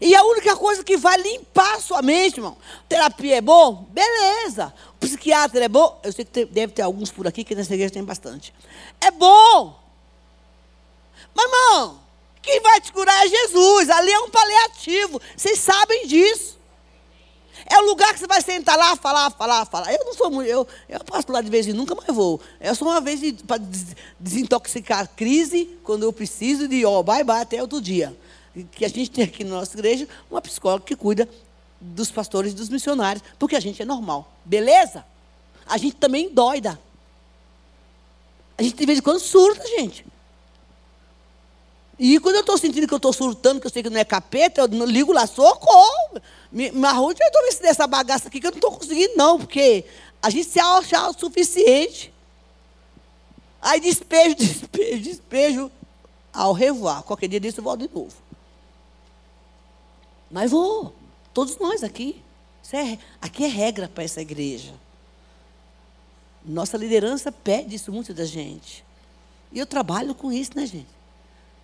[0.00, 2.56] E a única coisa que vai limpar a sua mente, irmão,
[2.88, 3.86] terapia é bom?
[3.90, 4.72] Beleza.
[4.94, 6.00] O psiquiatra é bom?
[6.02, 8.54] Eu sei que tem, deve ter alguns por aqui, que nessa igreja tem bastante.
[9.00, 9.78] É bom.
[11.34, 12.00] Mas, irmão,
[12.40, 13.90] quem vai te curar é Jesus.
[13.90, 15.20] Ali é um paliativo.
[15.36, 16.51] Vocês sabem disso.
[17.92, 19.92] Lugar que você vai sentar lá, falar, falar, falar.
[19.92, 20.48] Eu não sou muito.
[20.48, 22.40] Eu, eu passo lá de vez em nunca, mas vou.
[22.58, 23.62] É só uma vez de, para
[24.18, 28.16] desintoxicar a crise, quando eu preciso de, ó, bye bye, até outro dia
[28.72, 31.28] que a gente tem aqui na nossa igreja uma psicóloga que cuida
[31.80, 34.30] dos pastores e dos missionários, porque a gente é normal.
[34.44, 35.04] Beleza?
[35.66, 36.78] A gente também doida.
[38.56, 40.04] A gente de vez em quando surta, gente.
[41.98, 44.04] E quando eu estou sentindo que eu estou surtando, que eu sei que não é
[44.04, 46.20] capeta, eu ligo lá, socorro.
[46.50, 47.20] Me, me arrude
[47.60, 49.84] dessa bagaça aqui que eu não estou conseguindo, não, porque
[50.20, 52.12] a gente se acha o suficiente.
[53.60, 55.72] Aí despejo, despejo, despejo.
[56.32, 57.02] Ao revoar.
[57.02, 58.14] Qualquer dia disso eu volto de novo.
[60.30, 60.94] Mas vou.
[61.34, 62.22] Todos nós aqui.
[62.72, 64.72] É, aqui é regra para essa igreja.
[66.42, 68.82] Nossa liderança pede isso muito da gente.
[69.52, 71.01] E eu trabalho com isso, né, gente?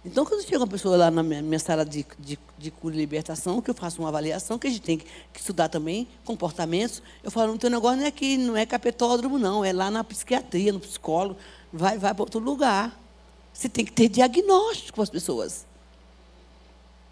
[0.04, 3.60] Então, quando chega uma pessoa lá na minha, sala de, de, de, cura e libertação,
[3.60, 5.06] que eu faço uma avaliação, que a gente tem que,
[5.36, 9.64] estudar também comportamentos, eu falo, não tem negócio não é aqui, não é capetódromo, não,
[9.64, 11.38] é lá na psiquiatria, no psicólogo,
[11.72, 12.98] vai, vai para outro lugar.
[13.52, 15.66] Você tem que ter diagnóstico com as pessoas.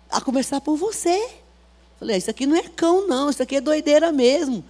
[0.09, 1.29] A começar por você.
[1.99, 4.64] Falei, isso aqui não é cão, não, isso aqui é doideira mesmo.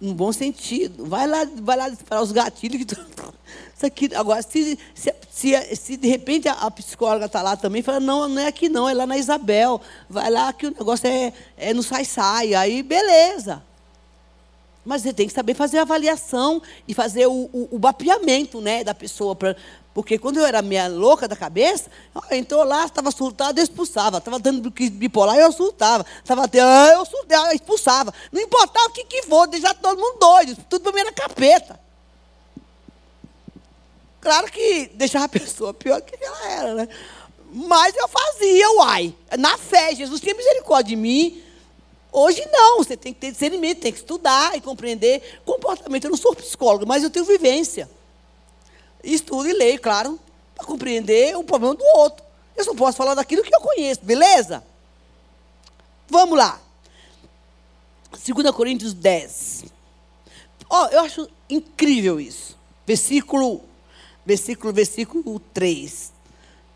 [0.00, 1.04] No bom sentido.
[1.04, 2.84] Vai lá, vai lá disparar os gatilhos.
[2.84, 2.96] Que
[3.82, 7.82] isso aqui, agora, se, se, se, se de repente a, a psicóloga está lá também,
[7.82, 9.80] fala, não, não é aqui não, é lá na Isabel.
[10.08, 12.54] Vai lá que o negócio é, é no sai-sai.
[12.54, 13.62] Aí, beleza.
[14.84, 18.94] Mas você tem que saber fazer a avaliação e fazer o, o, o né, da
[18.94, 19.56] pessoa para
[19.94, 21.90] porque quando eu era meia louca da cabeça,
[22.30, 24.16] entrou lá, estava surtado, eu expulsava.
[24.16, 26.06] Estava dando bipolar, eu surtava.
[26.16, 28.14] Estava ah, eu surtava, eu expulsava.
[28.32, 30.56] Não importava o que, que for, deixar todo mundo doido.
[30.66, 31.78] Tudo para mim era capeta.
[34.22, 36.88] Claro que deixava a pessoa pior que ela era, né?
[37.52, 39.14] Mas eu fazia, uai.
[39.38, 41.42] Na fé, Jesus tinha misericórdia de mim.
[42.10, 46.04] Hoje não, você tem que ter discernimento, tem que estudar e compreender comportamento.
[46.04, 47.90] Eu não sou psicólogo, mas eu tenho vivência
[49.02, 50.18] estudo e leio, claro,
[50.54, 52.24] para compreender o problema do outro.
[52.56, 54.62] Eu só posso falar daquilo que eu conheço, beleza?
[56.08, 56.60] Vamos lá.
[58.12, 59.64] 2 Coríntios 10.
[60.70, 62.56] Oh, eu acho incrível isso.
[62.86, 63.62] Versículo,
[64.24, 66.12] versículo, versículo 3.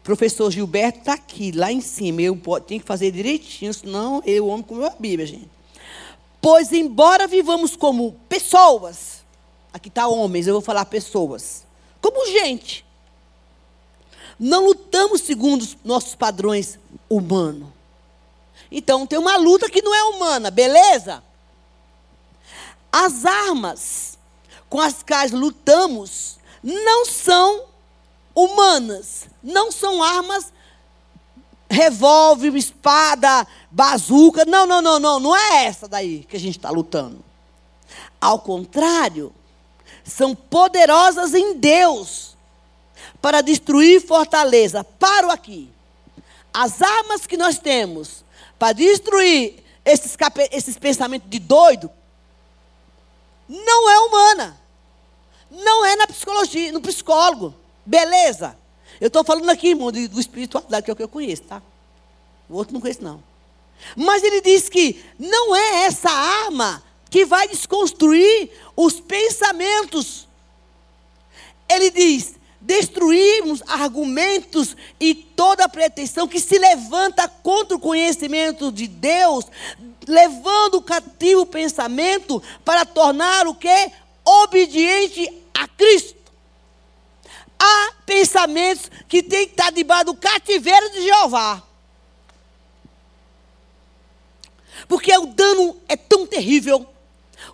[0.03, 2.23] professor Gilberto está aqui, lá em cima.
[2.23, 5.51] Eu tenho que fazer direitinho, senão eu, homem, comeu a Bíblia, gente.
[6.41, 9.25] Pois, embora vivamos como pessoas,
[9.73, 11.67] aqui está homens, eu vou falar pessoas,
[12.01, 12.85] como gente,
[14.39, 16.79] não lutamos segundo os nossos padrões
[17.09, 17.69] humanos.
[18.71, 21.23] Então, tem uma luta que não é humana, beleza?
[22.93, 24.19] As armas
[24.69, 26.36] com as quais lutamos
[26.67, 27.67] não são
[28.35, 30.53] humanas, não são armas
[31.71, 34.45] revólver, espada, bazuca.
[34.45, 37.25] Não, não, não, não, não é essa daí que a gente está lutando.
[38.21, 39.33] Ao contrário,
[40.05, 42.37] são poderosas em Deus
[43.23, 44.83] para destruir fortaleza.
[44.83, 45.71] Paro aqui.
[46.53, 48.25] As armas que nós temos
[48.59, 50.17] para destruir esses,
[50.51, 51.89] esses pensamentos de doido
[53.49, 54.66] não é humana.
[55.51, 57.55] Não é na psicologia, no psicólogo.
[57.85, 58.57] Beleza.
[59.01, 61.63] Eu estou falando aqui, irmão, do espiritualidade, que é o que eu conheço, tá?
[62.49, 63.23] O outro não conheço, não.
[63.95, 70.27] Mas ele diz que não é essa arma que vai desconstruir os pensamentos.
[71.69, 79.45] Ele diz: destruirmos argumentos e toda pretensão que se levanta contra o conhecimento de Deus,
[80.07, 83.93] levando o cativo pensamento para tornar o que?
[84.27, 86.17] Obediente a Cristo.
[87.59, 91.63] Há pensamentos que têm que estar debaixo do cativeiro de Jeová.
[94.89, 96.87] Porque o dano é tão terrível,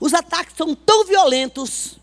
[0.00, 1.96] os ataques são tão violentos.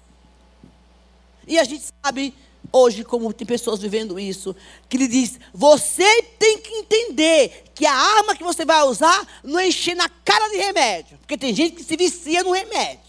[1.46, 2.34] E a gente sabe
[2.72, 4.56] hoje, como tem pessoas vivendo isso,
[4.88, 9.60] que ele diz: você tem que entender que a arma que você vai usar não
[9.60, 11.18] é encher na cara de remédio.
[11.20, 13.09] Porque tem gente que se vicia no remédio.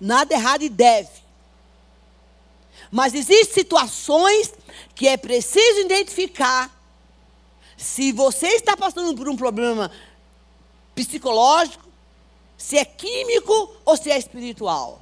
[0.00, 1.10] Nada errado e deve.
[2.90, 4.52] Mas existem situações
[4.94, 6.70] que é preciso identificar
[7.76, 9.90] se você está passando por um problema
[10.94, 11.84] psicológico,
[12.56, 15.00] se é químico ou se é espiritual.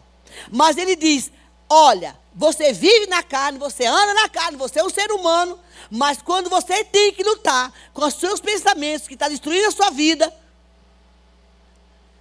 [0.51, 1.31] Mas ele diz:
[1.69, 5.59] olha, você vive na carne, você anda na carne, você é um ser humano,
[5.91, 9.73] mas quando você tem que lutar com os seus pensamentos que estão tá destruindo a
[9.73, 10.33] sua vida,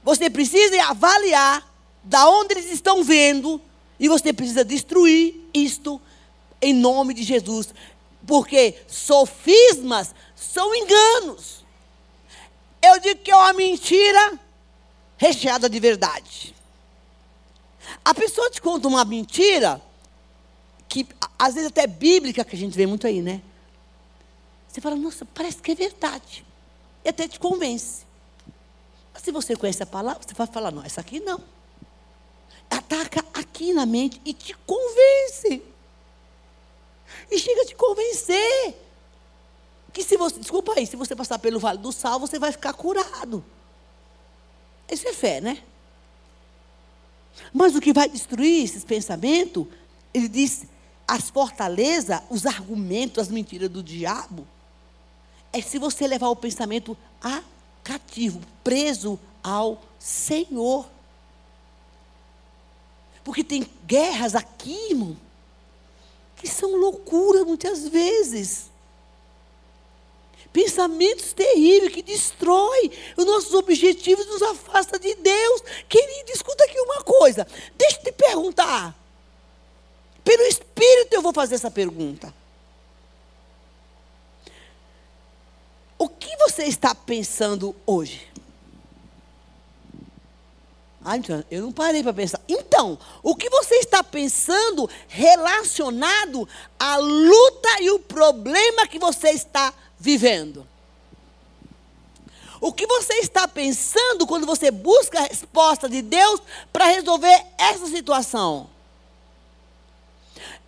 [0.03, 1.74] você precisa avaliar
[2.05, 3.59] da onde eles estão vendo
[3.99, 5.99] e você precisa destruir isto
[6.61, 7.73] em nome de Jesus.
[8.25, 11.65] Porque sofismas são enganos.
[12.81, 14.39] Eu digo que é uma mentira
[15.17, 16.55] recheada de verdade.
[18.03, 19.81] A pessoa te conta uma mentira,
[20.87, 21.07] que
[21.39, 23.41] às vezes até bíblica, que a gente vê muito aí, né?
[24.67, 26.45] Você fala, nossa, parece que é verdade.
[27.03, 28.05] E até te convence.
[29.11, 31.55] Mas se você conhece a palavra, você vai falar, não, essa aqui não
[32.69, 35.61] ataca aqui na mente e te convence.
[37.31, 38.75] E chega a te convencer.
[39.93, 42.73] Que se você, desculpa aí, se você passar pelo vale do sal, você vai ficar
[42.73, 43.43] curado.
[44.91, 45.63] Isso é fé, né?
[47.53, 49.65] Mas o que vai destruir esses pensamentos,
[50.13, 50.65] ele diz,
[51.07, 54.47] as fortalezas, os argumentos, as mentiras do diabo,
[55.51, 57.41] é se você levar o pensamento a
[57.83, 60.89] cativo, preso ao Senhor.
[63.25, 65.17] Porque tem guerras aqui, irmão,
[66.35, 68.69] que são loucura muitas vezes.
[70.53, 75.61] Pensamentos terríveis que destrói os nossos objetivos, nos afasta de Deus.
[75.89, 77.47] Querido, escuta aqui uma coisa.
[77.75, 78.95] Deixa eu te perguntar.
[80.23, 82.31] Pelo Espírito eu vou fazer essa pergunta.
[85.97, 88.31] O que você está pensando hoje?
[91.07, 91.17] Ah,
[91.51, 92.41] eu não parei para pensar.
[92.49, 99.71] Então, o que você está pensando relacionado à luta e o problema que você está
[99.99, 100.67] vivendo?
[102.59, 106.41] O que você está pensando quando você busca a resposta de Deus
[106.73, 108.67] para resolver essa situação?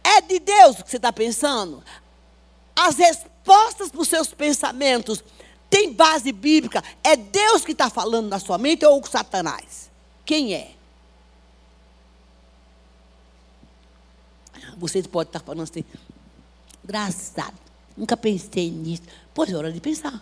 [0.04, 1.84] É de Deus o que você está pensando?
[2.76, 5.24] As respostas para os seus pensamentos
[5.68, 6.84] têm base bíblica?
[7.04, 9.87] É Deus que está falando na sua mente ou Satanás?
[10.28, 10.76] Quem é.
[14.78, 15.86] Vocês podem estar falando assim,
[16.84, 17.58] engraçado,
[17.96, 19.04] nunca pensei nisso.
[19.34, 20.22] Pois é hora de pensar.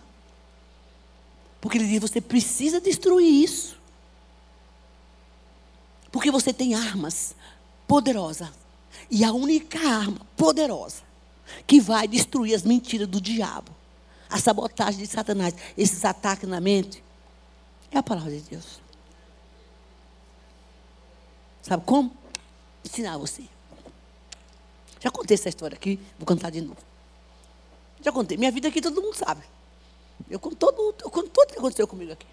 [1.60, 3.76] Porque ele diz, você precisa destruir isso.
[6.12, 7.34] Porque você tem armas
[7.88, 8.48] poderosas.
[9.10, 11.02] E a única arma poderosa
[11.66, 13.72] que vai destruir as mentiras do diabo,
[14.30, 17.02] a sabotagem de Satanás, esses ataques na mente,
[17.90, 18.85] é a palavra de Deus.
[21.66, 22.16] Sabe como?
[22.84, 23.42] Ensinar você.
[25.00, 26.78] Já contei essa história aqui, vou contar de novo.
[28.00, 28.36] Já contei.
[28.36, 29.42] Minha vida aqui todo mundo sabe.
[30.30, 32.26] Eu conto, todo, eu conto tudo que aconteceu comigo aqui.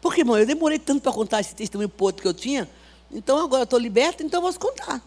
[0.00, 2.68] Porque, irmão, eu demorei tanto para contar esse testemunho podre que eu tinha.
[3.12, 5.00] Então agora eu estou liberta, então eu posso contar.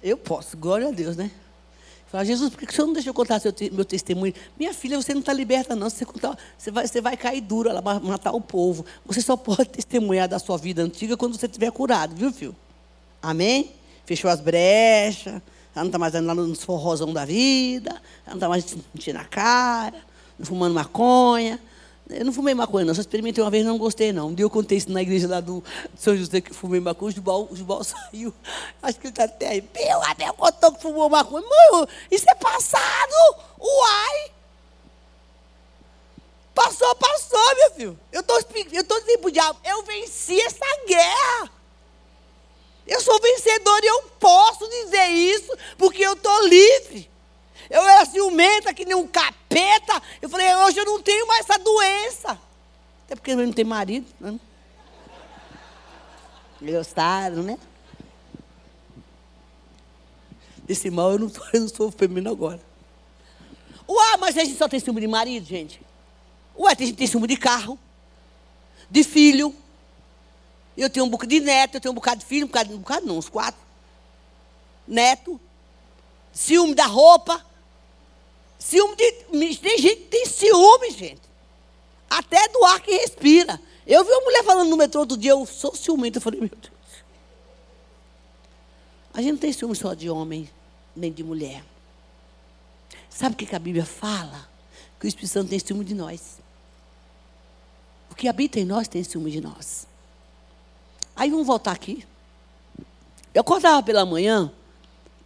[0.00, 1.32] Eu posso, glória a Deus, né?
[2.12, 4.34] Fala, Jesus, por que o senhor não deixa eu contar seu, meu testemunho?
[4.58, 5.88] Minha filha, você não está liberta, não.
[5.88, 8.84] Você, contar, você, vai, você vai cair duro, ela vai matar o povo.
[9.06, 12.54] Você só pode testemunhar da sua vida antiga quando você estiver curado, viu, filho?
[13.22, 13.72] Amém?
[14.04, 15.40] Fechou as brechas,
[15.74, 19.18] ela não está mais andando lá nos forrozão da vida, ela não está mais enchendo
[19.18, 19.96] a cara,
[20.42, 21.58] fumando maconha.
[22.10, 22.94] Eu não fumei maconha, não.
[22.94, 24.28] Só experimentei uma vez não gostei, não.
[24.28, 25.62] Um dia eu contei isso na igreja lá do
[25.96, 28.34] São José que fumei maconha, o Jubal, o Jubal saiu.
[28.82, 29.64] Acho que ele está até aí.
[29.74, 31.46] Meu Abel contou que fumou maconha.
[31.46, 33.36] Mano, isso é passado!
[33.58, 34.30] Uai!
[36.54, 37.98] Passou, passou, meu filho.
[38.12, 38.38] Eu estou
[38.72, 41.50] eu tô dizendo pro diabo, eu venci essa guerra.
[42.86, 47.11] Eu sou vencedor e eu posso dizer isso porque eu estou livre.
[47.70, 50.02] Eu era ciumenta que nem um capeta.
[50.20, 52.38] Eu falei, hoje eu não tenho mais essa doença.
[53.04, 54.06] Até porque eu não tenho marido.
[54.20, 54.38] Né?
[56.60, 57.58] Gostaram, né?
[60.64, 62.60] Desse mal eu não, sou, eu não sou feminino agora.
[63.88, 65.80] Ué, mas a gente só tem ciúme de marido, gente.
[66.56, 67.78] Ué, tem gente tem ciúme de carro,
[68.88, 69.54] de filho.
[70.76, 72.78] Eu tenho um bocado de neto, eu tenho um bocado de filho, um bocado, um
[72.78, 73.60] bocado não, uns quatro.
[74.86, 75.40] Neto.
[76.32, 77.44] Ciúme da roupa.
[78.62, 79.12] Ciúme de.
[79.56, 81.20] Tem gente que tem ciúme, gente.
[82.08, 83.60] Até do ar que respira.
[83.84, 86.18] Eu vi uma mulher falando no metrô outro dia, eu sou ciumento.
[86.18, 86.72] Eu falei, meu Deus.
[89.12, 90.48] A gente não tem ciúme só de homem,
[90.94, 91.64] nem de mulher.
[93.10, 94.48] Sabe o que a Bíblia fala?
[95.00, 96.38] Que o Espírito Santo tem ciúme de nós.
[98.10, 99.88] O que habita em nós tem ciúme de nós.
[101.16, 102.06] Aí vamos voltar aqui.
[103.34, 104.52] Eu acordava pela manhã,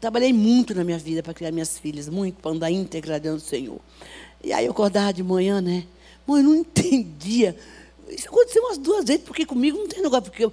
[0.01, 3.45] Trabalhei muito na minha vida para criar minhas filhas, muito para andar íntegra dentro do
[3.45, 3.81] Senhor.
[4.43, 5.87] E aí eu acordava de manhã, né?
[6.27, 7.57] Mãe, eu não entendia.
[8.09, 10.51] Isso aconteceu umas duas vezes, porque comigo não tem negócio, porque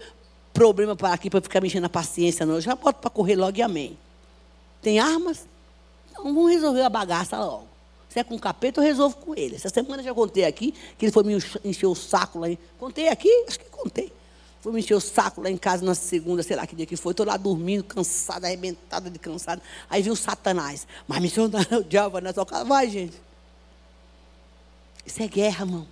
[0.54, 2.56] problema para aqui, para ficar mexendo na paciência, não.
[2.56, 3.98] Eu já boto para correr logo e amém.
[4.82, 5.46] Tem armas?
[6.12, 7.68] Então vamos resolver a bagaça logo.
[8.08, 9.56] Se é com capeta, eu resolvo com ele.
[9.56, 11.36] Essa semana eu já contei aqui, que ele foi me
[11.66, 12.48] encher o saco lá.
[12.80, 13.30] Contei aqui?
[13.48, 14.14] Acho que contei.
[14.64, 16.96] Fui me encher o saco lá em casa na segunda, sei lá que dia que
[16.96, 17.12] foi.
[17.12, 19.62] Estou lá dormindo, cansada, arrebentada de cansada.
[19.90, 20.88] Aí viu Satanás.
[21.06, 22.64] Mas missionário, o diabo na sua casa.
[22.64, 23.22] Vai, gente.
[25.06, 25.86] Isso é guerra, irmão.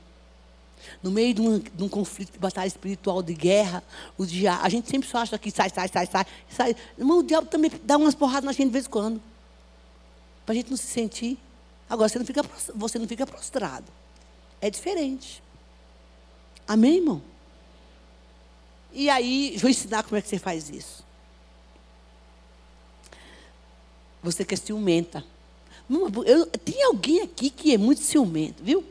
[1.03, 3.84] No meio de um, de um, conflito de batalha espiritual, de guerra,
[4.17, 6.76] o diabo, a gente sempre só acha que sai, sai, sai, sai, sai.
[6.97, 9.22] Irmão, o diabo também dá umas porradas na gente de vez em quando.
[10.45, 11.38] Para a gente não se sentir.
[11.89, 12.41] Agora, você não, fica,
[12.74, 13.91] você não fica prostrado.
[14.61, 15.43] É diferente.
[16.65, 17.22] Amém, irmão?
[18.93, 21.03] E aí, vou ensinar como é que você faz isso.
[24.21, 25.23] Você que é ciumenta.
[26.25, 28.83] Eu, tem alguém aqui que é muito ciumento, viu?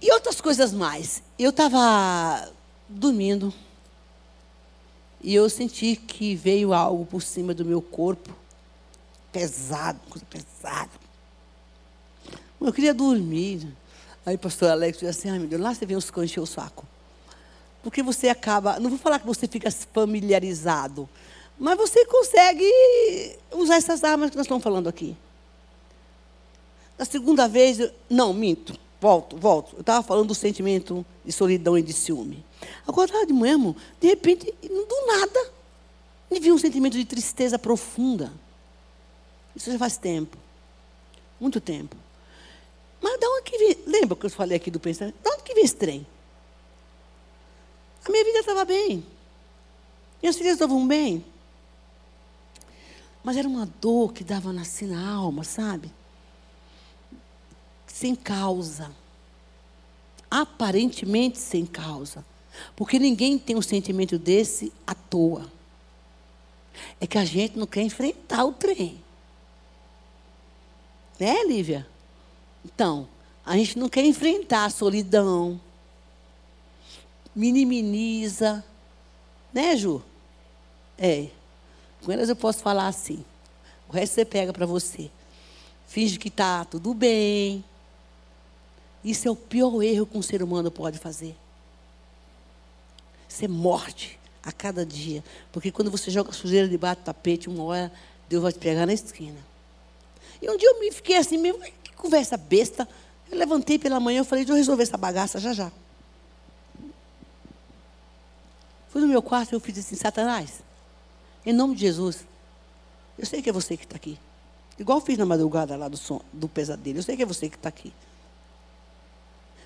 [0.00, 1.22] E outras coisas mais.
[1.38, 2.50] Eu estava
[2.88, 3.52] dormindo
[5.22, 8.34] e eu senti que veio algo por cima do meu corpo,
[9.30, 10.90] pesado, coisa pesada.
[12.60, 13.66] Eu queria dormir.
[14.26, 16.40] Aí o pastor Alex disse assim, ai meu Deus, lá você vem os cães encher
[16.40, 16.86] o saco.
[17.82, 21.08] Porque você acaba, não vou falar que você fica familiarizado,
[21.58, 22.70] mas você consegue
[23.52, 25.16] usar essas armas que nós estamos falando aqui.
[26.98, 27.78] Na segunda vez,
[28.08, 29.74] não, minto, volto, volto.
[29.74, 32.44] Eu estava falando do sentimento de solidão e de ciúme.
[32.86, 33.58] Agora, de manhã,
[34.00, 35.50] de repente, do nada,
[36.30, 38.32] me vi um sentimento de tristeza profunda.
[39.54, 40.38] Isso já faz tempo.
[41.40, 41.96] Muito tempo.
[43.00, 43.78] Mas de onde que vem?
[43.86, 45.16] Lembra que eu falei aqui do pensamento?
[45.20, 46.06] De onde que vem esse trem?
[48.04, 49.04] A minha vida estava bem.
[50.20, 51.24] Minhas filhas estavam bem.
[53.22, 55.92] Mas era uma dor que dava assim na alma, sabe?
[57.86, 58.90] Sem causa.
[60.30, 62.24] Aparentemente sem causa.
[62.74, 65.50] Porque ninguém tem um sentimento desse à toa.
[67.00, 69.02] É que a gente não quer enfrentar o trem.
[71.18, 71.86] Né, Lívia?
[72.64, 73.08] Então,
[73.44, 75.60] a gente não quer enfrentar a solidão
[77.34, 78.64] minimiza.
[79.52, 80.02] Né, Ju?
[80.98, 81.28] É.
[82.02, 83.24] Com elas eu posso falar assim.
[83.88, 85.10] O resto você pega para você.
[85.86, 87.64] Finge que está tudo bem.
[89.04, 91.36] Isso é o pior erro que um ser humano pode fazer.
[93.40, 95.24] É morte a cada dia.
[95.50, 97.92] Porque quando você joga sujeira debaixo do tapete, uma hora
[98.28, 99.38] Deus vai te pegar na esquina.
[100.40, 102.88] E um dia eu me fiquei assim mesmo, que conversa besta.
[103.30, 105.72] Eu levantei pela manhã e falei, deixa eu resolver essa bagaça já já.
[108.92, 110.62] Fui no meu quarto e eu fiz assim, Satanás,
[111.46, 112.26] em nome de Jesus,
[113.18, 114.18] eu sei que é você que está aqui.
[114.78, 116.98] igual fiz na madrugada lá do, som, do pesadelo.
[116.98, 117.90] Eu sei que é você que está aqui.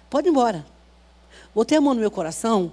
[0.09, 0.64] Pode ir embora.
[1.53, 2.72] Botei a mão no meu coração.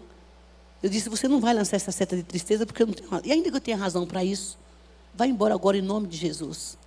[0.84, 3.26] Eu disse: Você não vai lançar essa seta de tristeza, porque eu não tenho razão.
[3.26, 4.56] E ainda que eu tenha razão para isso,
[5.16, 6.78] vai embora agora em nome de Jesus.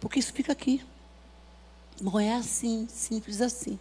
[0.00, 0.84] Porque isso fica aqui.
[2.00, 3.78] Não é assim, simples assim.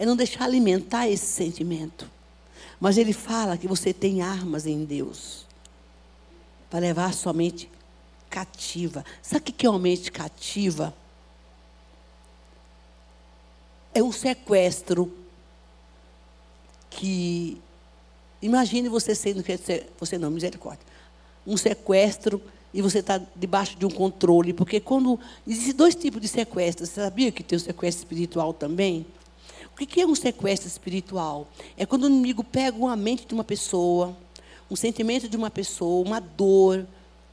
[0.00, 2.10] É não deixar alimentar esse sentimento.
[2.80, 5.44] Mas ele fala que você tem armas em Deus
[6.70, 7.70] para levar sua mente
[8.30, 9.04] cativa.
[9.20, 10.94] Sabe o que é uma mente cativa?
[13.92, 15.12] É um sequestro
[16.88, 17.60] que.
[18.40, 19.44] Imagine você sendo.
[19.98, 20.86] Você não, misericórdia.
[21.46, 22.40] Um sequestro
[22.72, 24.54] e você está debaixo de um controle.
[24.54, 25.20] Porque quando.
[25.46, 26.86] Existem dois tipos de sequestro.
[26.86, 29.04] Você sabia que tem o sequestro espiritual também?
[29.80, 31.48] O que é um sequestro espiritual?
[31.76, 34.14] É quando o inimigo pega uma mente de uma pessoa
[34.70, 36.86] um sentimento de uma pessoa, uma dor,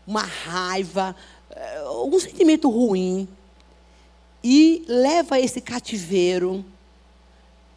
[0.08, 1.16] uma raiva,
[1.52, 3.28] eh, um sentimento ruim,
[4.44, 6.66] e leva esse cativeiro.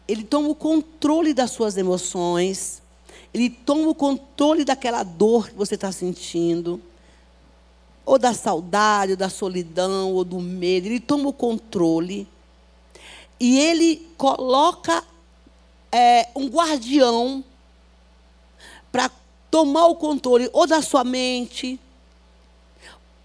[0.07, 2.81] Ele toma o controle das suas emoções,
[3.33, 6.81] ele toma o controle daquela dor que você está sentindo,
[8.03, 10.87] ou da saudade, ou da solidão, ou do medo.
[10.87, 12.27] Ele toma o controle
[13.41, 15.03] e ele coloca
[15.91, 17.43] é, um guardião
[18.91, 19.09] para
[19.49, 21.79] tomar o controle ou da sua mente,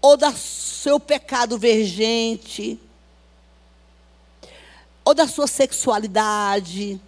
[0.01, 2.79] ou do seu pecado vergente,
[5.05, 6.99] ou da sua sexualidade.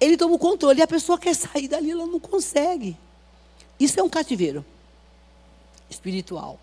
[0.00, 2.96] Ele toma o controle e a pessoa quer sair dali, ela não consegue.
[3.78, 4.64] Isso é um cativeiro
[5.88, 6.58] espiritual.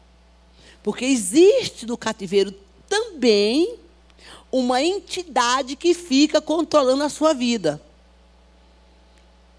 [0.83, 2.53] Porque existe no cativeiro
[2.89, 3.86] também
[4.51, 7.81] uma entidade que fica controlando a sua vida.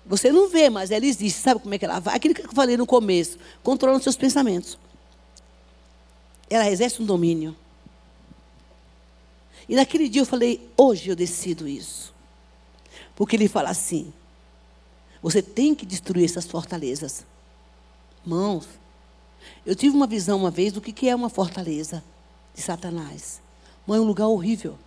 [0.06, 1.40] Você não vê, mas ela existe.
[1.40, 2.16] Sabe como é que ela vai?
[2.16, 4.78] Aquilo que eu falei no começo, controlando seus pensamentos.
[6.48, 7.54] Ela exerce um domínio.
[9.68, 12.14] E naquele dia eu falei, hoje eu decido isso.
[13.14, 14.12] Porque ele fala assim:
[15.20, 17.26] você tem que destruir essas fortalezas.
[18.24, 18.66] Mãos,
[19.66, 22.02] eu tive uma visão uma vez do que é uma fortaleza
[22.54, 23.42] de Satanás.
[23.88, 24.78] Mãe, é um lugar horrível.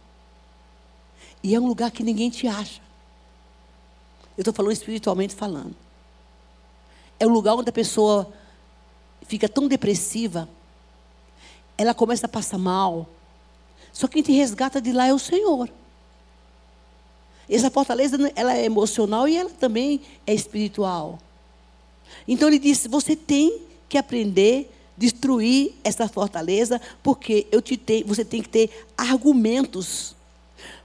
[1.41, 2.79] E é um lugar que ninguém te acha.
[4.37, 5.75] Eu estou falando espiritualmente falando.
[7.19, 8.31] É o lugar onde a pessoa
[9.23, 10.47] fica tão depressiva,
[11.75, 13.09] ela começa a passar mal.
[13.91, 15.67] Só quem te resgata de lá é o Senhor.
[17.49, 21.17] Essa fortaleza, ela é emocional e ela também é espiritual.
[22.27, 24.71] Então ele disse: você tem que aprender
[25.01, 30.15] destruir essa fortaleza, porque eu te tenho, você tem que ter argumentos,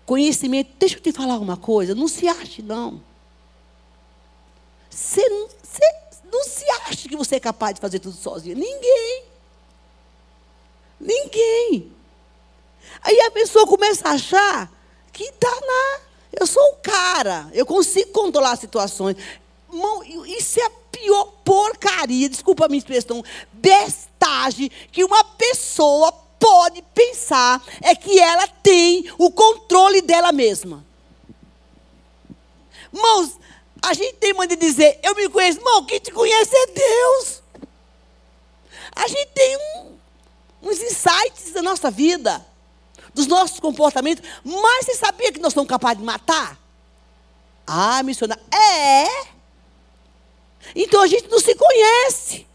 [0.07, 0.71] conhecimento.
[0.79, 3.03] Deixa eu te falar uma coisa, não se ache não.
[4.89, 5.21] Você,
[5.62, 5.83] você
[6.33, 8.57] não se acha que você é capaz de fazer tudo sozinho.
[8.57, 9.25] Ninguém.
[10.99, 11.93] Ninguém.
[13.03, 14.73] Aí a pessoa começa a achar
[15.12, 16.01] que está na.
[16.33, 19.17] Eu sou o cara, eu consigo controlar situações.
[19.73, 26.83] Irmão, isso é a pior porcaria, desculpa a minha expressão, bestagem que uma pessoa pode
[26.95, 30.85] pensar é que ela tem o controle dela mesma.
[32.93, 33.39] Irmãos,
[33.83, 35.59] a gente tem mania de dizer, eu me conheço.
[35.59, 37.43] Irmão, quem te conhece é Deus.
[38.95, 39.99] A gente tem um,
[40.62, 42.45] uns insights da nossa vida,
[43.14, 44.29] dos nossos comportamentos.
[44.43, 46.59] Mas você sabia que nós somos capazes de matar?
[47.67, 48.43] Ah, missionário.
[48.53, 49.36] É.
[50.75, 52.47] Então a gente não se conhece.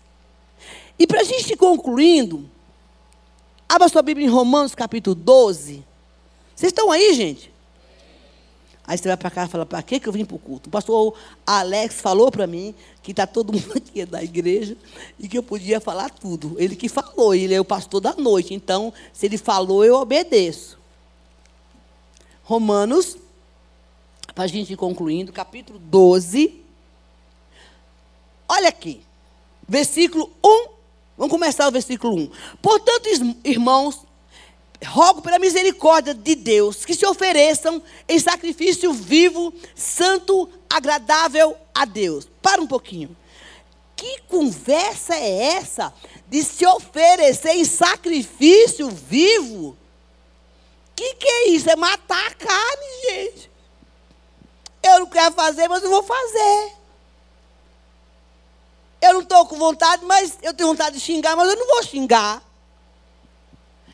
[0.97, 2.49] E para a gente ir concluindo,
[3.67, 5.83] abra sua Bíblia em Romanos capítulo 12.
[6.55, 7.51] Vocês estão aí, gente?
[8.85, 10.67] Aí você vai para cá e fala, para que eu vim para o culto?
[10.67, 11.13] O pastor
[11.45, 14.75] Alex falou para mim que está todo mundo aqui da igreja
[15.19, 16.55] e que eu podia falar tudo.
[16.59, 18.53] Ele que falou, ele é o pastor da noite.
[18.53, 20.77] Então, se ele falou, eu obedeço.
[22.43, 23.17] Romanos,
[24.35, 26.60] para a gente ir concluindo, capítulo 12.
[28.53, 29.01] Olha aqui,
[29.65, 30.67] versículo 1.
[31.17, 32.31] Vamos começar o versículo 1.
[32.61, 33.07] Portanto,
[33.45, 34.05] irmãos,
[34.85, 42.27] rogo pela misericórdia de Deus que se ofereçam em sacrifício vivo, santo, agradável a Deus.
[42.41, 43.15] Para um pouquinho.
[43.95, 45.93] Que conversa é essa
[46.27, 49.77] de se oferecer em sacrifício vivo?
[50.93, 51.69] Que que é isso?
[51.69, 53.49] É matar a carne, gente.
[54.83, 56.80] Eu não quero fazer, mas eu vou fazer.
[59.01, 61.83] Eu não estou com vontade, mas eu tenho vontade de xingar, mas eu não vou
[61.83, 62.43] xingar.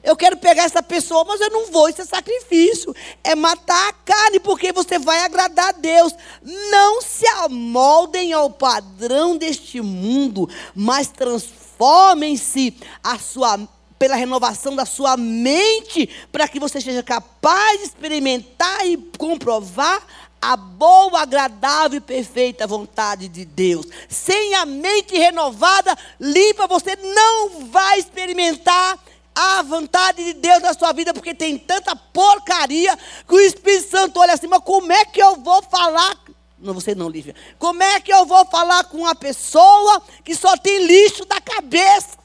[0.04, 2.96] Eu quero pegar essa pessoa, mas eu não vou, isso é sacrifício.
[3.24, 6.14] É matar a carne, porque você vai agradar a Deus.
[6.44, 13.60] Não se amoldem ao padrão deste mundo, mas transformem transformem-se a sua
[14.00, 20.06] pela renovação da sua mente, para que você seja capaz de experimentar e comprovar
[20.42, 23.88] a boa, agradável e perfeita vontade de Deus.
[24.10, 29.00] Sem a mente renovada, limpa, você não vai experimentar
[29.36, 34.20] a vontade de Deus na sua vida, porque tem tanta porcaria que o Espírito Santo
[34.20, 36.18] olha assim, mas como é que eu vou falar?
[36.60, 37.36] Não, você não, Lívia.
[37.60, 42.18] Como é que eu vou falar com uma pessoa que só tem lixo da cabeça?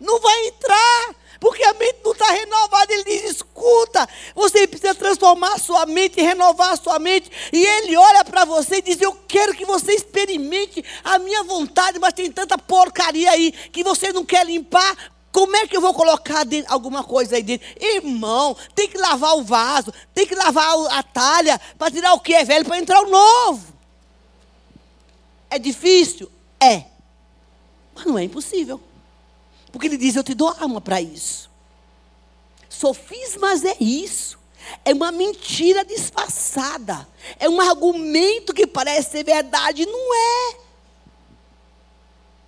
[0.00, 1.14] Não vai entrar.
[1.40, 2.92] Porque a mente não está renovada.
[2.92, 7.30] Ele diz: escuta, você precisa transformar a sua mente, renovar a sua mente.
[7.52, 11.98] E ele olha para você e diz: Eu quero que você experimente a minha vontade,
[11.98, 14.96] mas tem tanta porcaria aí que você não quer limpar.
[15.30, 17.68] Como é que eu vou colocar dentro, alguma coisa aí dentro?
[17.78, 22.34] Irmão, tem que lavar o vaso, tem que lavar a talha para tirar o que
[22.34, 23.72] é velho para entrar o novo.
[25.50, 26.30] É difícil?
[26.58, 26.84] É.
[27.94, 28.80] Mas não é impossível.
[29.72, 31.50] Porque ele diz: Eu te dou alma para isso.
[32.68, 34.38] Sofismas é isso.
[34.84, 37.06] É uma mentira disfarçada.
[37.38, 40.56] É um argumento que parece ser verdade, não é.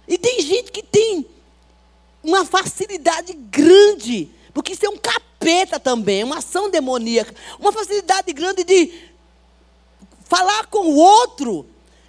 [0.09, 1.27] E tem gente que tem
[2.23, 7.35] uma facilidade grande, porque isso é um capeta também, uma ação demoníaca.
[7.59, 9.11] Uma facilidade grande de
[10.25, 11.67] falar com o outro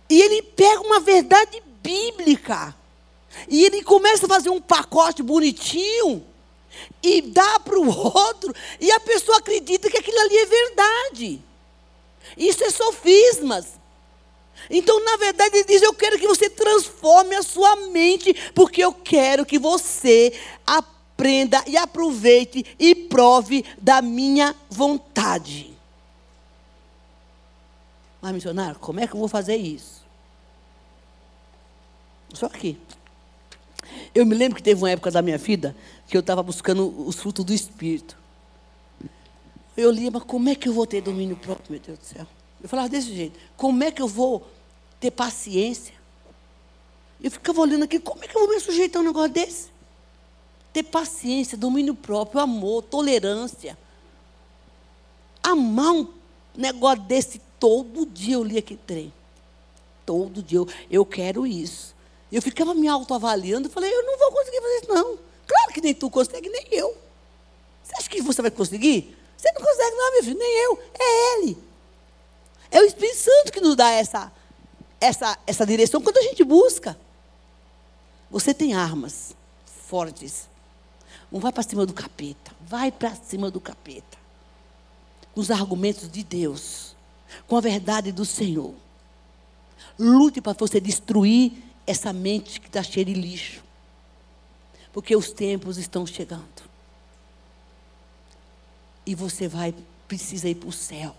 [0.10, 2.76] e ele pega uma verdade bíblica
[3.48, 6.26] e ele começa a fazer um pacote bonitinho
[7.02, 11.42] e dá para o outro, e a pessoa acredita que aquilo ali é verdade.
[12.38, 13.80] Isso é sofismas.
[14.70, 18.94] Então, na verdade, ele diz: Eu quero que você transforme a sua mente, porque eu
[18.94, 20.34] quero que você
[20.66, 25.76] aprenda e aproveite e prove da minha vontade.
[28.22, 30.02] Mas, missionário, como é que eu vou fazer isso?
[32.34, 32.78] Só aqui.
[34.14, 35.76] Eu me lembro que teve uma época da minha vida
[36.08, 38.18] que eu estava buscando os frutos do Espírito.
[39.76, 42.28] Eu lia, mas como é que eu vou ter domínio próprio, meu Deus do céu?
[42.62, 44.46] Eu falava desse jeito, como é que eu vou
[45.00, 45.94] ter paciência?
[47.22, 49.70] Eu ficava olhando aqui, como é que eu vou me sujeitar a um negócio desse?
[50.74, 53.78] Ter paciência, domínio próprio, amor, tolerância.
[55.42, 56.08] Amar um
[56.56, 59.14] negócio desse todo dia eu li aqui trem.
[60.06, 61.96] Todo dia eu, eu quero isso.
[62.32, 65.20] Eu ficava me autoavaliando e falei, eu não vou conseguir fazer isso, não.
[65.48, 66.96] Claro que nem tu consegue, nem eu.
[67.84, 69.18] Você acha que você vai conseguir?
[69.36, 70.80] Você não consegue, não, meu filho, nem eu.
[70.98, 71.58] É Ele.
[72.70, 74.32] É o Espírito Santo que nos dá essa,
[75.00, 76.98] essa, essa direção quando a gente busca.
[78.30, 80.48] Você tem armas fortes.
[81.30, 82.52] Não vai para cima do capeta.
[82.62, 84.18] Vai para cima do capeta.
[85.34, 86.96] Com os argumentos de Deus.
[87.46, 88.74] Com a verdade do Senhor.
[90.00, 93.64] Lute para você destruir essa mente que está cheia de lixo.
[94.94, 96.44] Porque os tempos estão chegando.
[99.06, 99.74] E você vai,
[100.08, 101.16] precisa ir para o céu.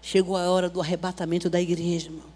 [0.00, 2.34] Chegou a hora do arrebatamento da igreja, irmão.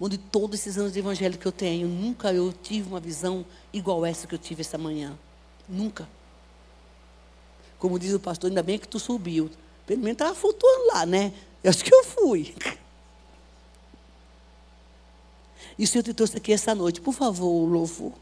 [0.00, 4.04] Onde todos esses anos de evangelho que eu tenho, nunca eu tive uma visão igual
[4.04, 5.16] essa que eu tive essa manhã.
[5.68, 6.08] Nunca.
[7.78, 9.50] Como diz o pastor, ainda bem que tu subiu.
[9.86, 11.32] Pelo menos estava flutuando lá, né?
[11.62, 12.54] Eu acho que eu fui.
[15.78, 17.00] E o Senhor te trouxe aqui essa noite.
[17.00, 18.12] Por favor, louvor.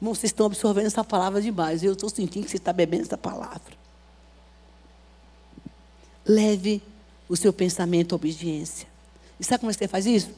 [0.00, 1.82] Vocês estão absorvendo essa palavra demais.
[1.82, 3.72] Eu estou sentindo que você está bebendo essa palavra.
[6.26, 6.82] Leve
[7.28, 8.86] o seu pensamento à obediência.
[9.38, 10.30] E sabe como é você faz isso?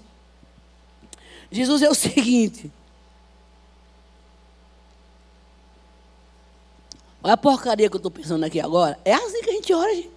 [1.51, 2.71] Jesus é o seguinte.
[7.23, 8.99] Olha a porcaria que eu estou pensando aqui agora.
[9.05, 10.11] É assim que a gente ora, gente.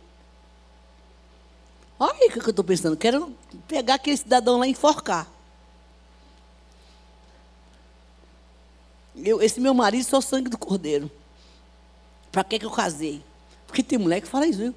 [1.99, 2.95] Olha o que eu estou pensando.
[2.95, 3.35] Quero
[3.67, 5.27] pegar aquele cidadão lá e enforcar.
[9.23, 11.09] Eu, esse meu marido o sangue do cordeiro.
[12.31, 13.23] Para que, que eu casei?
[13.65, 14.75] Porque tem mulher que fala isso, viu?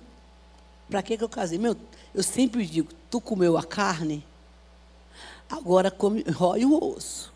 [0.89, 1.59] Para que, que eu casei?
[1.59, 1.77] Meu,
[2.15, 4.25] eu sempre digo, tu comeu a carne,
[5.49, 7.33] agora come, rói o osso.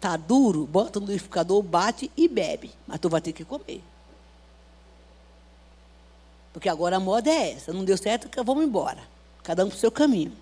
[0.00, 2.70] Tá duro, bota no liquidificador, bate e bebe.
[2.86, 3.82] Mas tu vai ter que comer.
[6.52, 7.72] Porque agora a moda é essa.
[7.72, 9.02] Não deu certo, vamos embora.
[9.42, 10.32] Cada um para o seu caminho.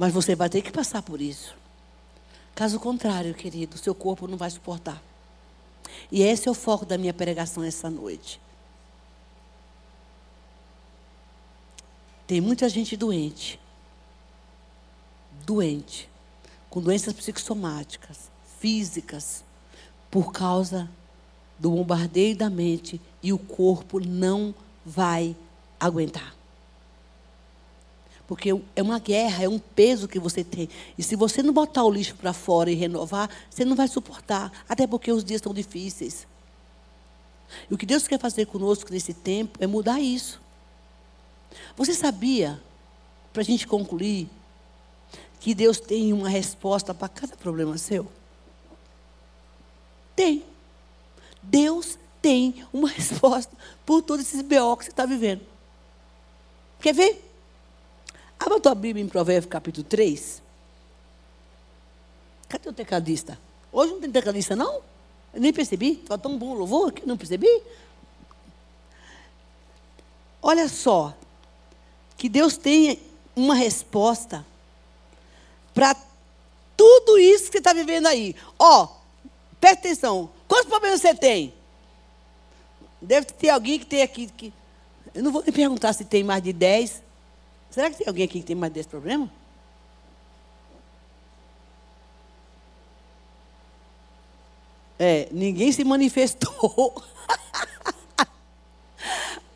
[0.00, 1.54] Mas você vai ter que passar por isso.
[2.54, 5.02] Caso contrário, querido, seu corpo não vai suportar.
[6.10, 8.40] E esse é o foco da minha pregação essa noite.
[12.26, 13.60] Tem muita gente doente.
[15.44, 16.08] Doente.
[16.70, 19.44] Com doenças psicossomáticas, físicas,
[20.10, 20.88] por causa
[21.58, 25.36] do bombardeio da mente e o corpo não vai
[25.78, 26.39] aguentar.
[28.30, 30.68] Porque é uma guerra, é um peso que você tem.
[30.96, 34.52] E se você não botar o lixo para fora e renovar, você não vai suportar.
[34.68, 36.28] Até porque os dias estão difíceis.
[37.68, 40.40] E o que Deus quer fazer conosco nesse tempo é mudar isso.
[41.76, 42.62] Você sabia,
[43.32, 44.30] para a gente concluir,
[45.40, 48.06] que Deus tem uma resposta para cada problema seu?
[50.14, 50.44] Tem.
[51.42, 53.52] Deus tem uma resposta
[53.84, 55.42] por todos esses BO que você está vivendo.
[56.80, 57.29] Quer ver?
[58.40, 60.42] Abra a tua Bíblia em Provérbios capítulo 3.
[62.48, 63.38] Cadê o tecladista?
[63.70, 64.76] Hoje não tem tecladista, não?
[65.34, 65.92] Eu nem percebi.
[65.92, 67.62] Estava tão bom o louvor que não percebi.
[70.40, 71.14] Olha só.
[72.16, 72.98] Que Deus tem
[73.36, 74.44] uma resposta
[75.74, 75.94] para
[76.74, 78.34] tudo isso que você está vivendo aí.
[78.58, 78.88] Ó,
[79.60, 80.30] presta atenção.
[80.48, 81.52] Quantos problemas você tem?
[83.02, 84.28] Deve ter alguém que tem aqui.
[84.28, 84.50] Que,
[85.14, 87.09] eu não vou nem perguntar se tem mais de 10.
[87.70, 89.30] Será que tem alguém aqui que tem mais de 10 problemas?
[94.98, 97.02] É, ninguém se manifestou.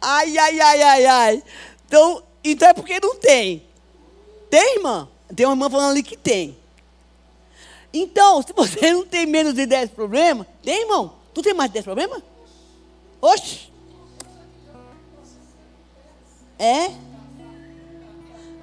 [0.01, 1.43] ai, ai, ai, ai, ai.
[1.87, 3.63] Então, então é porque não tem.
[4.49, 5.09] Tem, irmã?
[5.35, 6.57] Tem uma irmã falando ali que tem.
[7.93, 11.15] Então, se você não tem menos de 10 problemas, tem, irmão?
[11.35, 12.23] Tu tem mais de 10 problemas?
[13.21, 13.71] Oxe!
[16.59, 16.91] É?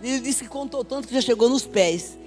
[0.02, 2.18] Ele disse que contou tanto que já chegou nos pés.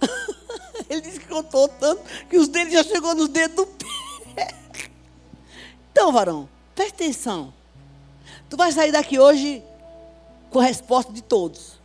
[0.88, 4.54] Ele disse que contou tanto que os dedos já chegou nos dedos do pé.
[5.92, 7.52] Então, varão, presta atenção.
[8.48, 9.62] Tu vai sair daqui hoje
[10.50, 11.78] com a resposta de todos.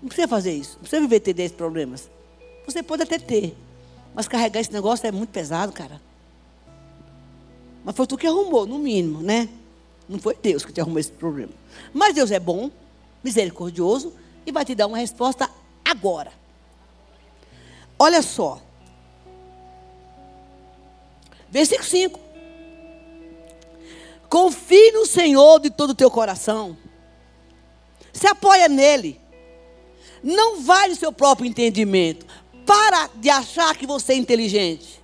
[0.00, 0.74] Não precisa fazer isso.
[0.74, 2.08] Não precisa viver ter 10 problemas.
[2.66, 3.56] Você pode até ter.
[4.14, 6.00] Mas carregar esse negócio é muito pesado, cara.
[7.84, 9.48] Mas foi tu que arrumou, no mínimo, né?
[10.10, 11.52] Não foi Deus que te arrumou esse problema.
[11.94, 12.68] Mas Deus é bom,
[13.22, 14.12] misericordioso
[14.44, 15.48] e vai te dar uma resposta
[15.84, 16.32] agora.
[17.96, 18.60] Olha só.
[21.48, 22.20] Versículo 5.
[24.28, 26.76] Confie no Senhor de todo o teu coração.
[28.12, 29.20] Se apoia nele.
[30.24, 32.26] Não vai no seu próprio entendimento.
[32.66, 35.00] Para de achar que você é inteligente.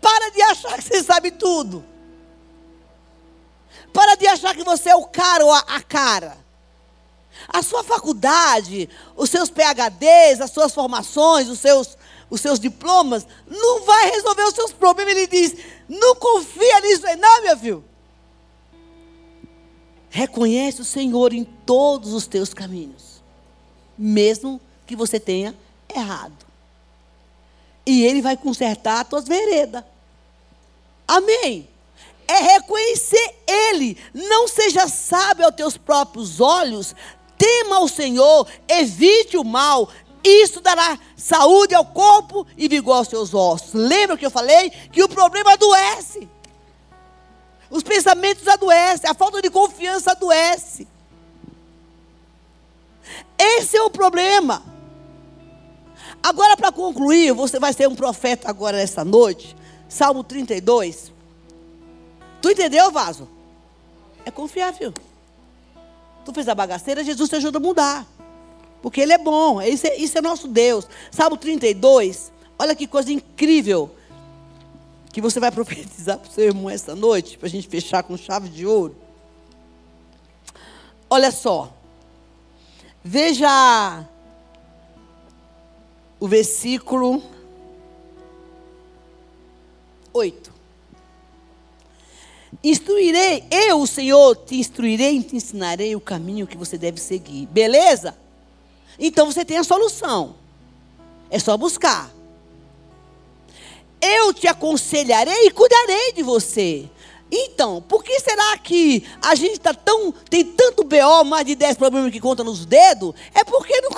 [0.00, 1.84] Para de achar que você sabe tudo.
[3.96, 6.36] Para de achar que você é o cara ou a, cara.
[7.48, 11.96] A sua faculdade, os seus PHDs, as suas formações, os seus,
[12.28, 15.16] os seus diplomas, não vai resolver os seus problemas.
[15.16, 15.56] Ele diz:
[15.88, 17.84] não confia nisso aí, não, meu filho.
[20.10, 23.06] Reconhece o Senhor em todos os teus caminhos
[23.96, 25.54] mesmo que você tenha
[25.88, 26.44] errado.
[27.84, 29.84] E Ele vai consertar as tuas veredas.
[31.06, 31.68] Amém.
[32.28, 33.96] É reconhecer Ele.
[34.12, 36.94] Não seja sábio aos teus próprios olhos.
[37.38, 39.88] Tema o Senhor, evite o mal.
[40.24, 43.74] Isso dará saúde ao corpo e vigor aos seus ossos.
[43.74, 46.28] Lembra que eu falei que o problema adoece.
[47.70, 50.88] Os pensamentos adoecem, a falta de confiança adoece.
[53.38, 54.62] Esse é o problema.
[56.22, 59.56] Agora, para concluir, você vai ser um profeta agora nessa noite.
[59.88, 61.12] Salmo 32.
[62.46, 63.28] Tu entendeu, vaso?
[64.24, 64.72] É confiar.
[64.72, 68.06] Tu fez a bagaceira, Jesus te ajuda a mudar.
[68.80, 69.60] Porque Ele é bom.
[69.60, 70.86] Isso é, isso é nosso Deus.
[71.10, 72.30] Salmo 32.
[72.56, 73.90] Olha que coisa incrível.
[75.12, 77.36] Que você vai profetizar para o seu irmão essa noite.
[77.36, 78.94] Para a gente fechar com chave de ouro.
[81.10, 81.74] Olha só.
[83.02, 84.04] Veja
[86.20, 87.20] o versículo
[90.12, 90.55] 8.
[92.68, 97.46] Instruirei, eu, o Senhor, te instruirei e te ensinarei o caminho que você deve seguir.
[97.46, 98.18] Beleza?
[98.98, 100.34] Então você tem a solução.
[101.30, 102.10] É só buscar.
[104.00, 106.90] Eu te aconselharei e cuidarei de você.
[107.30, 110.10] Então, por que será que a gente está tão.
[110.28, 113.14] tem tanto BO, mais de 10 problemas que conta nos dedos?
[113.32, 113.90] É porque não.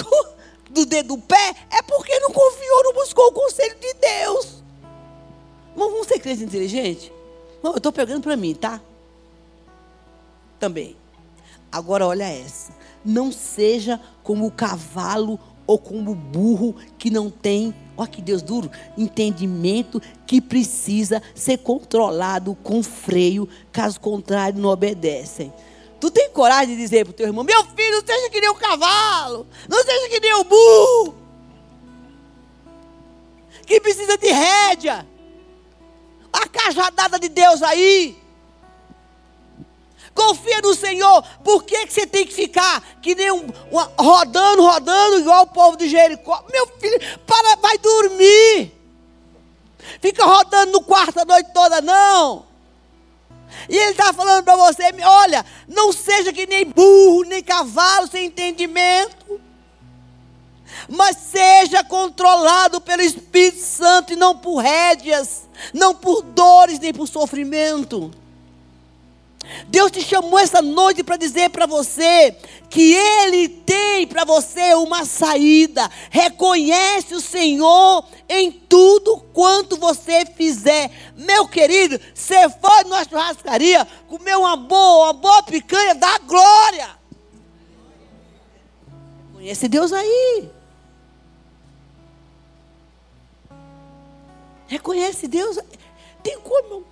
[0.69, 1.55] do dedo do pé?
[1.71, 4.63] É porque não confiou, não buscou o conselho de Deus.
[5.75, 7.18] Mas vamos ser crentes inteligentes?
[7.63, 8.81] Não, eu estou pegando para mim, tá?
[10.59, 10.97] Também.
[11.71, 12.73] Agora olha essa.
[13.05, 18.41] Não seja como o cavalo ou como o burro que não tem olha que Deus
[18.41, 25.53] duro, entendimento que precisa ser controlado com freio, caso contrário não obedecem.
[26.01, 28.51] Tu tem coragem de dizer para o teu irmão, meu filho, não seja que nem
[28.51, 31.17] o cavalo, não seja que nem o burro,
[33.67, 35.05] que precisa de rédea,
[36.43, 38.17] a cajadada de Deus aí.
[40.15, 41.23] Confia no Senhor.
[41.45, 45.47] Por que, que você tem que ficar que nem um, uma, rodando, rodando, igual o
[45.47, 46.45] povo de Jericó?
[46.51, 48.73] Meu filho, para, vai dormir.
[50.01, 52.47] Fica rodando no quarto a noite toda, não.
[53.69, 58.27] E ele está falando para você: olha, não seja que nem burro, nem cavalo sem
[58.27, 59.41] entendimento,
[60.89, 67.09] mas seja controlado pelo Espírito Santo e não por rédeas, não por dores, nem por
[67.09, 68.11] sofrimento.
[69.69, 72.37] Deus te chamou essa noite para dizer para você
[72.69, 75.91] que Ele tem para você uma saída.
[76.11, 80.91] Reconhece o Senhor em tudo quanto você fizer.
[81.17, 86.91] Meu querido, você foi numa churrascaria, comeu uma boa, uma boa picanha, dá glória.
[89.33, 90.51] Conhece Deus aí.
[94.69, 95.59] Reconhece Deus.
[96.23, 96.85] Tem como,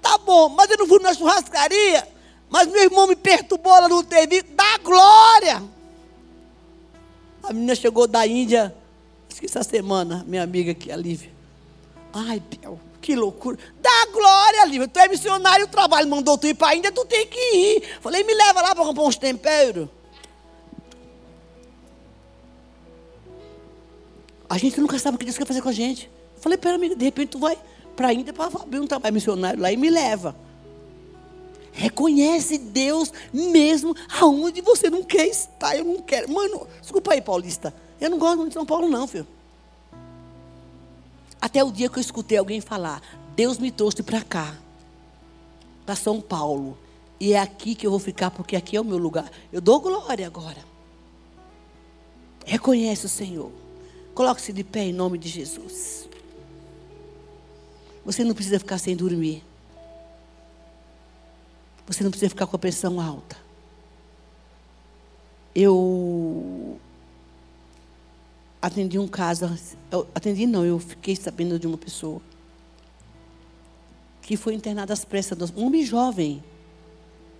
[0.00, 2.06] Tá bom, mas eu não fui na churrascaria.
[2.48, 4.42] Mas meu irmão me perturbou, ela não teve.
[4.42, 5.62] Dá glória!
[7.42, 8.74] A menina chegou da Índia,
[9.38, 11.30] que essa semana, minha amiga aqui, a Lívia.
[12.12, 13.56] Ai, Biel, que loucura.
[13.80, 14.88] Dá glória, Lívia.
[14.88, 17.98] Tu é missionário, o trabalho mandou tu ir para a Índia, tu tem que ir.
[18.00, 19.88] Falei, me leva lá para comprar uns temperos.
[24.48, 26.10] A gente nunca sabe o que Deus quer fazer com a gente.
[26.40, 27.58] Falei, pera, amiga, de repente tu vai
[27.94, 30.34] para a Índia para abrir um trabalho missionário lá e me leva.
[31.72, 35.76] Reconhece Deus mesmo aonde você não quer estar.
[35.76, 36.30] Eu não quero.
[36.30, 37.72] Mano, desculpa aí, Paulista.
[38.00, 39.26] Eu não gosto muito de São Paulo, não, filho.
[41.40, 43.00] Até o dia que eu escutei alguém falar:
[43.36, 44.58] Deus me trouxe para cá,
[45.86, 46.76] para São Paulo.
[47.18, 49.30] E é aqui que eu vou ficar, porque aqui é o meu lugar.
[49.52, 50.64] Eu dou glória agora.
[52.44, 53.52] Reconhece o Senhor.
[54.14, 56.08] Coloque-se de pé em nome de Jesus.
[58.10, 59.40] Você não precisa ficar sem dormir.
[61.86, 63.36] Você não precisa ficar com a pressão alta.
[65.54, 66.76] Eu
[68.60, 69.56] atendi um caso,
[70.12, 72.20] atendi não, eu fiquei sabendo de uma pessoa
[74.22, 76.42] que foi internada às pressas, um homem jovem,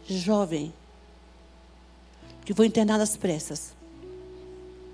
[0.07, 0.73] jovem,
[2.45, 3.75] que foi internado às pressas.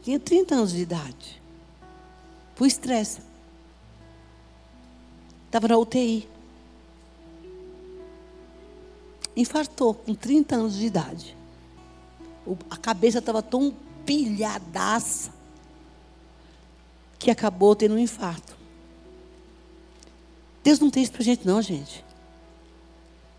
[0.02, 1.42] Tinha 30 anos de idade.
[2.54, 3.35] Por estresse.
[5.46, 6.28] Estava na UTI.
[9.36, 11.36] Infartou com 30 anos de idade.
[12.70, 13.74] A cabeça estava tão
[14.04, 15.32] pilhadaça
[17.18, 18.56] que acabou tendo um infarto.
[20.62, 22.04] Deus não tem isso para gente, não, gente.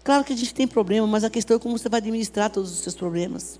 [0.03, 2.72] Claro que a gente tem problema, mas a questão é como você vai administrar todos
[2.72, 3.60] os seus problemas.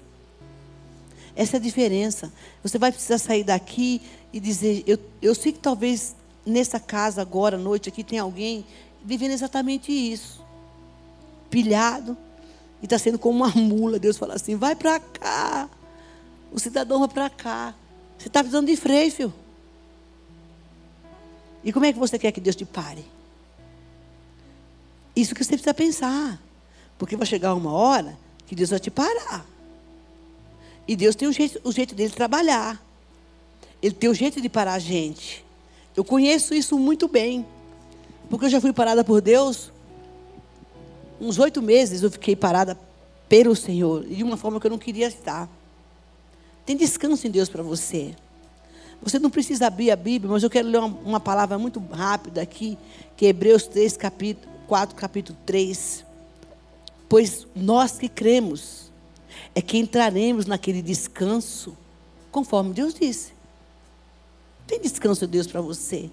[1.36, 2.32] Essa é a diferença.
[2.64, 6.16] Você vai precisar sair daqui e dizer: Eu, eu sei que talvez
[6.48, 8.66] nessa casa agora, à noite, aqui tem alguém
[9.04, 10.44] vivendo exatamente isso.
[11.50, 12.18] Pilhado.
[12.82, 14.00] E está sendo como uma mula.
[14.00, 15.70] Deus fala assim: vai para cá.
[16.52, 17.76] O cidadão vai para cá.
[18.18, 19.34] Você está precisando de freio, filho.
[21.64, 23.06] E como é que você quer que Deus te pare?
[25.16, 26.40] Isso que você precisa pensar.
[26.98, 29.46] Porque vai chegar uma hora que Deus vai te parar.
[30.88, 32.82] E Deus tem o jeito, o jeito dele trabalhar.
[33.82, 35.46] Ele tem o jeito de parar a gente.
[35.98, 37.44] Eu conheço isso muito bem.
[38.30, 39.72] Porque eu já fui parada por Deus.
[41.20, 42.78] Uns oito meses eu fiquei parada
[43.28, 44.06] pelo Senhor.
[44.06, 45.50] De uma forma que eu não queria estar.
[46.64, 48.14] Tem descanso em Deus para você.
[49.02, 52.44] Você não precisa abrir a Bíblia, mas eu quero ler uma, uma palavra muito rápida
[52.44, 52.78] aqui,
[53.16, 56.06] que é Hebreus 3, capítulo 4, capítulo 3.
[57.10, 58.92] Pois nós que cremos,
[59.56, 61.76] é que entraremos naquele descanso,
[62.32, 63.37] conforme Deus disse.
[64.68, 66.12] Tem descanso de Deus para você.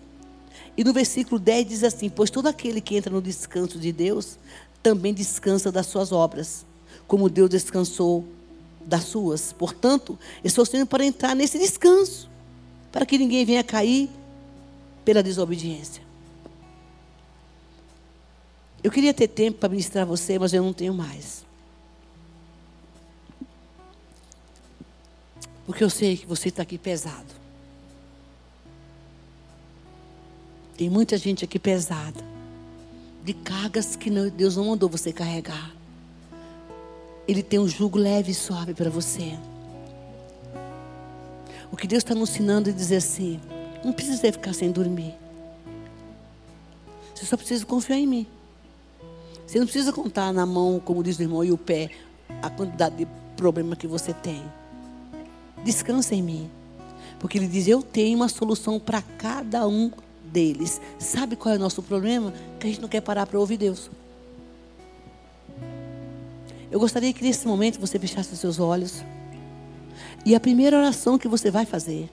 [0.77, 4.39] E no versículo 10 diz assim: Pois todo aquele que entra no descanso de Deus
[4.83, 6.65] também descansa das suas obras,
[7.07, 8.25] como Deus descansou
[8.87, 9.53] das suas.
[9.53, 10.19] Portanto,
[10.67, 12.31] sendo para entrar nesse descanso,
[12.93, 14.09] para que ninguém venha cair
[15.05, 16.03] pela desobediência.
[18.83, 21.45] Eu queria ter tempo para ministrar você, mas eu não tenho mais.
[25.65, 27.43] Porque eu sei que você está aqui pesado.
[30.77, 32.20] Tem muita gente aqui pesada.
[33.25, 35.72] De cargas que Deus não mandou você carregar.
[37.27, 39.39] Ele tem um jugo leve e suave para você.
[41.72, 43.41] O que Deus está nos ensinando é dizer assim:
[43.85, 45.14] não precisa ficar sem dormir.
[47.14, 48.27] Você só precisa confiar em mim.
[49.47, 51.91] Você não precisa contar na mão, como diz o irmão, e o pé,
[52.43, 53.07] a quantidade de
[53.37, 54.43] problema que você tem.
[55.64, 56.51] Descansa em mim.
[57.18, 59.91] Porque ele diz: Eu tenho uma solução para cada um
[60.35, 60.80] deles.
[60.99, 62.35] Sabe qual é o nosso problema?
[62.59, 63.89] Que a gente não quer parar para ouvir Deus.
[66.70, 69.05] Eu gostaria que nesse momento você fechasse os seus olhos.
[70.26, 72.11] E a primeira oração que você vai fazer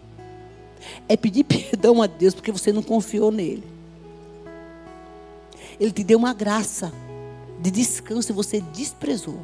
[1.10, 3.64] é pedir perdão a Deus porque você não confiou nele.
[5.80, 6.94] Ele te deu uma graça
[7.60, 9.40] de descanso e você desprezou.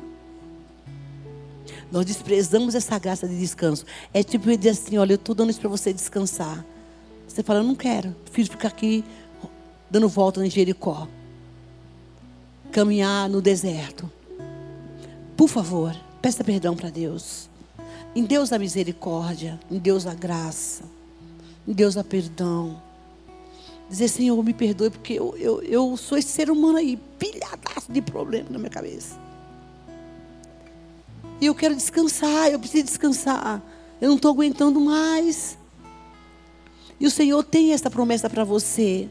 [1.91, 3.85] Nós desprezamos essa graça de descanso.
[4.13, 6.63] É tipo dizer assim: olha, eu estou dando isso para você descansar.
[7.37, 8.15] Você fala, eu não quero.
[8.31, 9.05] Filho, ficar aqui
[9.91, 11.07] dando volta em Jericó.
[12.71, 14.11] Caminhar no deserto.
[15.35, 17.47] Por favor, peça perdão para Deus.
[18.15, 20.83] Em Deus a misericórdia, em Deus a graça,
[21.67, 22.81] em Deus a perdão.
[23.87, 28.01] Dizer, Senhor, me perdoe, porque eu, eu, eu sou esse ser humano aí, pilhadaço de
[28.01, 29.15] problema na minha cabeça.
[31.39, 33.61] E eu quero descansar, eu preciso descansar.
[34.01, 35.55] Eu não estou aguentando mais.
[36.99, 39.07] E o Senhor tem essa promessa para você.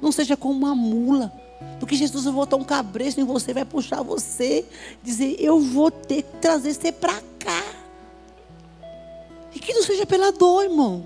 [0.00, 1.32] Não seja como uma mula.
[1.80, 4.64] Porque Jesus vai botar um cabresto em você, vai puxar você,
[5.02, 7.64] dizer: Eu vou ter que trazer você para cá.
[9.54, 11.04] E que não seja pela dor, irmão.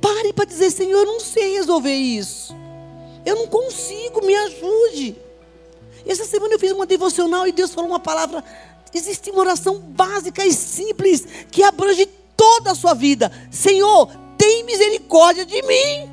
[0.00, 2.54] Pare para dizer: Senhor, eu não sei resolver isso.
[3.24, 5.16] Eu não consigo, me ajude.
[6.06, 8.44] Essa semana eu fiz uma devocional e Deus falou uma palavra.
[8.94, 13.32] Existe uma oração básica e simples que abrange toda a sua vida.
[13.50, 14.08] Senhor,
[14.66, 16.10] misericórdia de mim.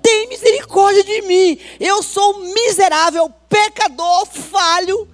[0.00, 1.58] Tem misericórdia de mim.
[1.80, 5.08] Eu sou miserável, pecador, falho.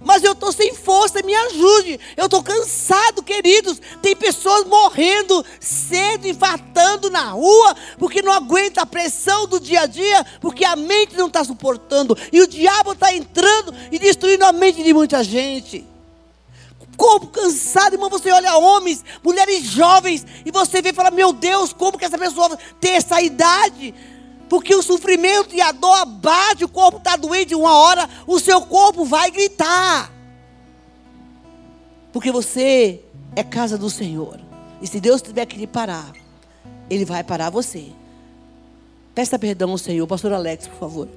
[0.00, 1.98] Mas eu estou sem força, me ajude.
[2.14, 3.80] Eu estou cansado, queridos.
[4.02, 9.86] Tem pessoas morrendo cedo, infartando na rua, porque não aguenta a pressão do dia a
[9.86, 12.16] dia, porque a mente não está suportando.
[12.30, 15.93] E o diabo está entrando e destruindo a mente de muita gente
[16.96, 18.10] corpo cansado, irmão.
[18.10, 22.18] Você olha homens, mulheres jovens, e você vê e fala: Meu Deus, como que essa
[22.18, 23.94] pessoa tem essa idade?
[24.48, 28.60] Porque o sofrimento e a dor abate, o corpo está doente, uma hora o seu
[28.62, 30.12] corpo vai gritar.
[32.12, 33.02] Porque você
[33.34, 34.38] é casa do Senhor.
[34.80, 36.12] E se Deus tiver que lhe parar,
[36.88, 37.90] Ele vai parar você.
[39.14, 40.06] Peça perdão ao Senhor.
[40.06, 41.08] Pastor Alex, por favor.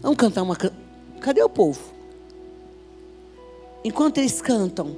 [0.00, 0.56] Vamos cantar uma.
[1.20, 1.93] Cadê o povo?
[3.84, 4.96] Enquanto eles cantam,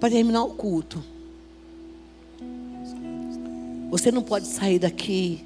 [0.00, 1.02] para terminar o culto,
[3.90, 5.44] você não pode sair daqui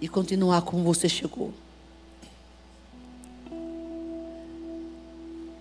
[0.00, 1.52] e continuar como você chegou.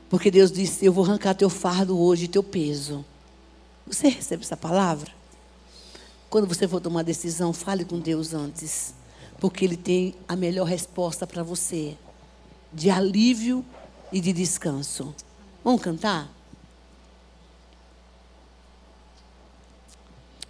[0.10, 3.04] Porque Deus disse: Eu vou arrancar teu fardo hoje, teu peso.
[3.86, 5.12] Você recebe essa palavra?
[6.30, 8.93] Quando você for tomar decisão, fale com Deus antes.
[9.39, 11.97] Porque Ele tem a melhor resposta para você
[12.72, 13.66] de alívio
[14.12, 15.14] e de descanso.
[15.64, 16.30] Vamos cantar?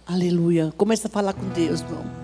[0.06, 0.72] Aleluia.
[0.76, 2.19] Começa a falar com Deus, irmão.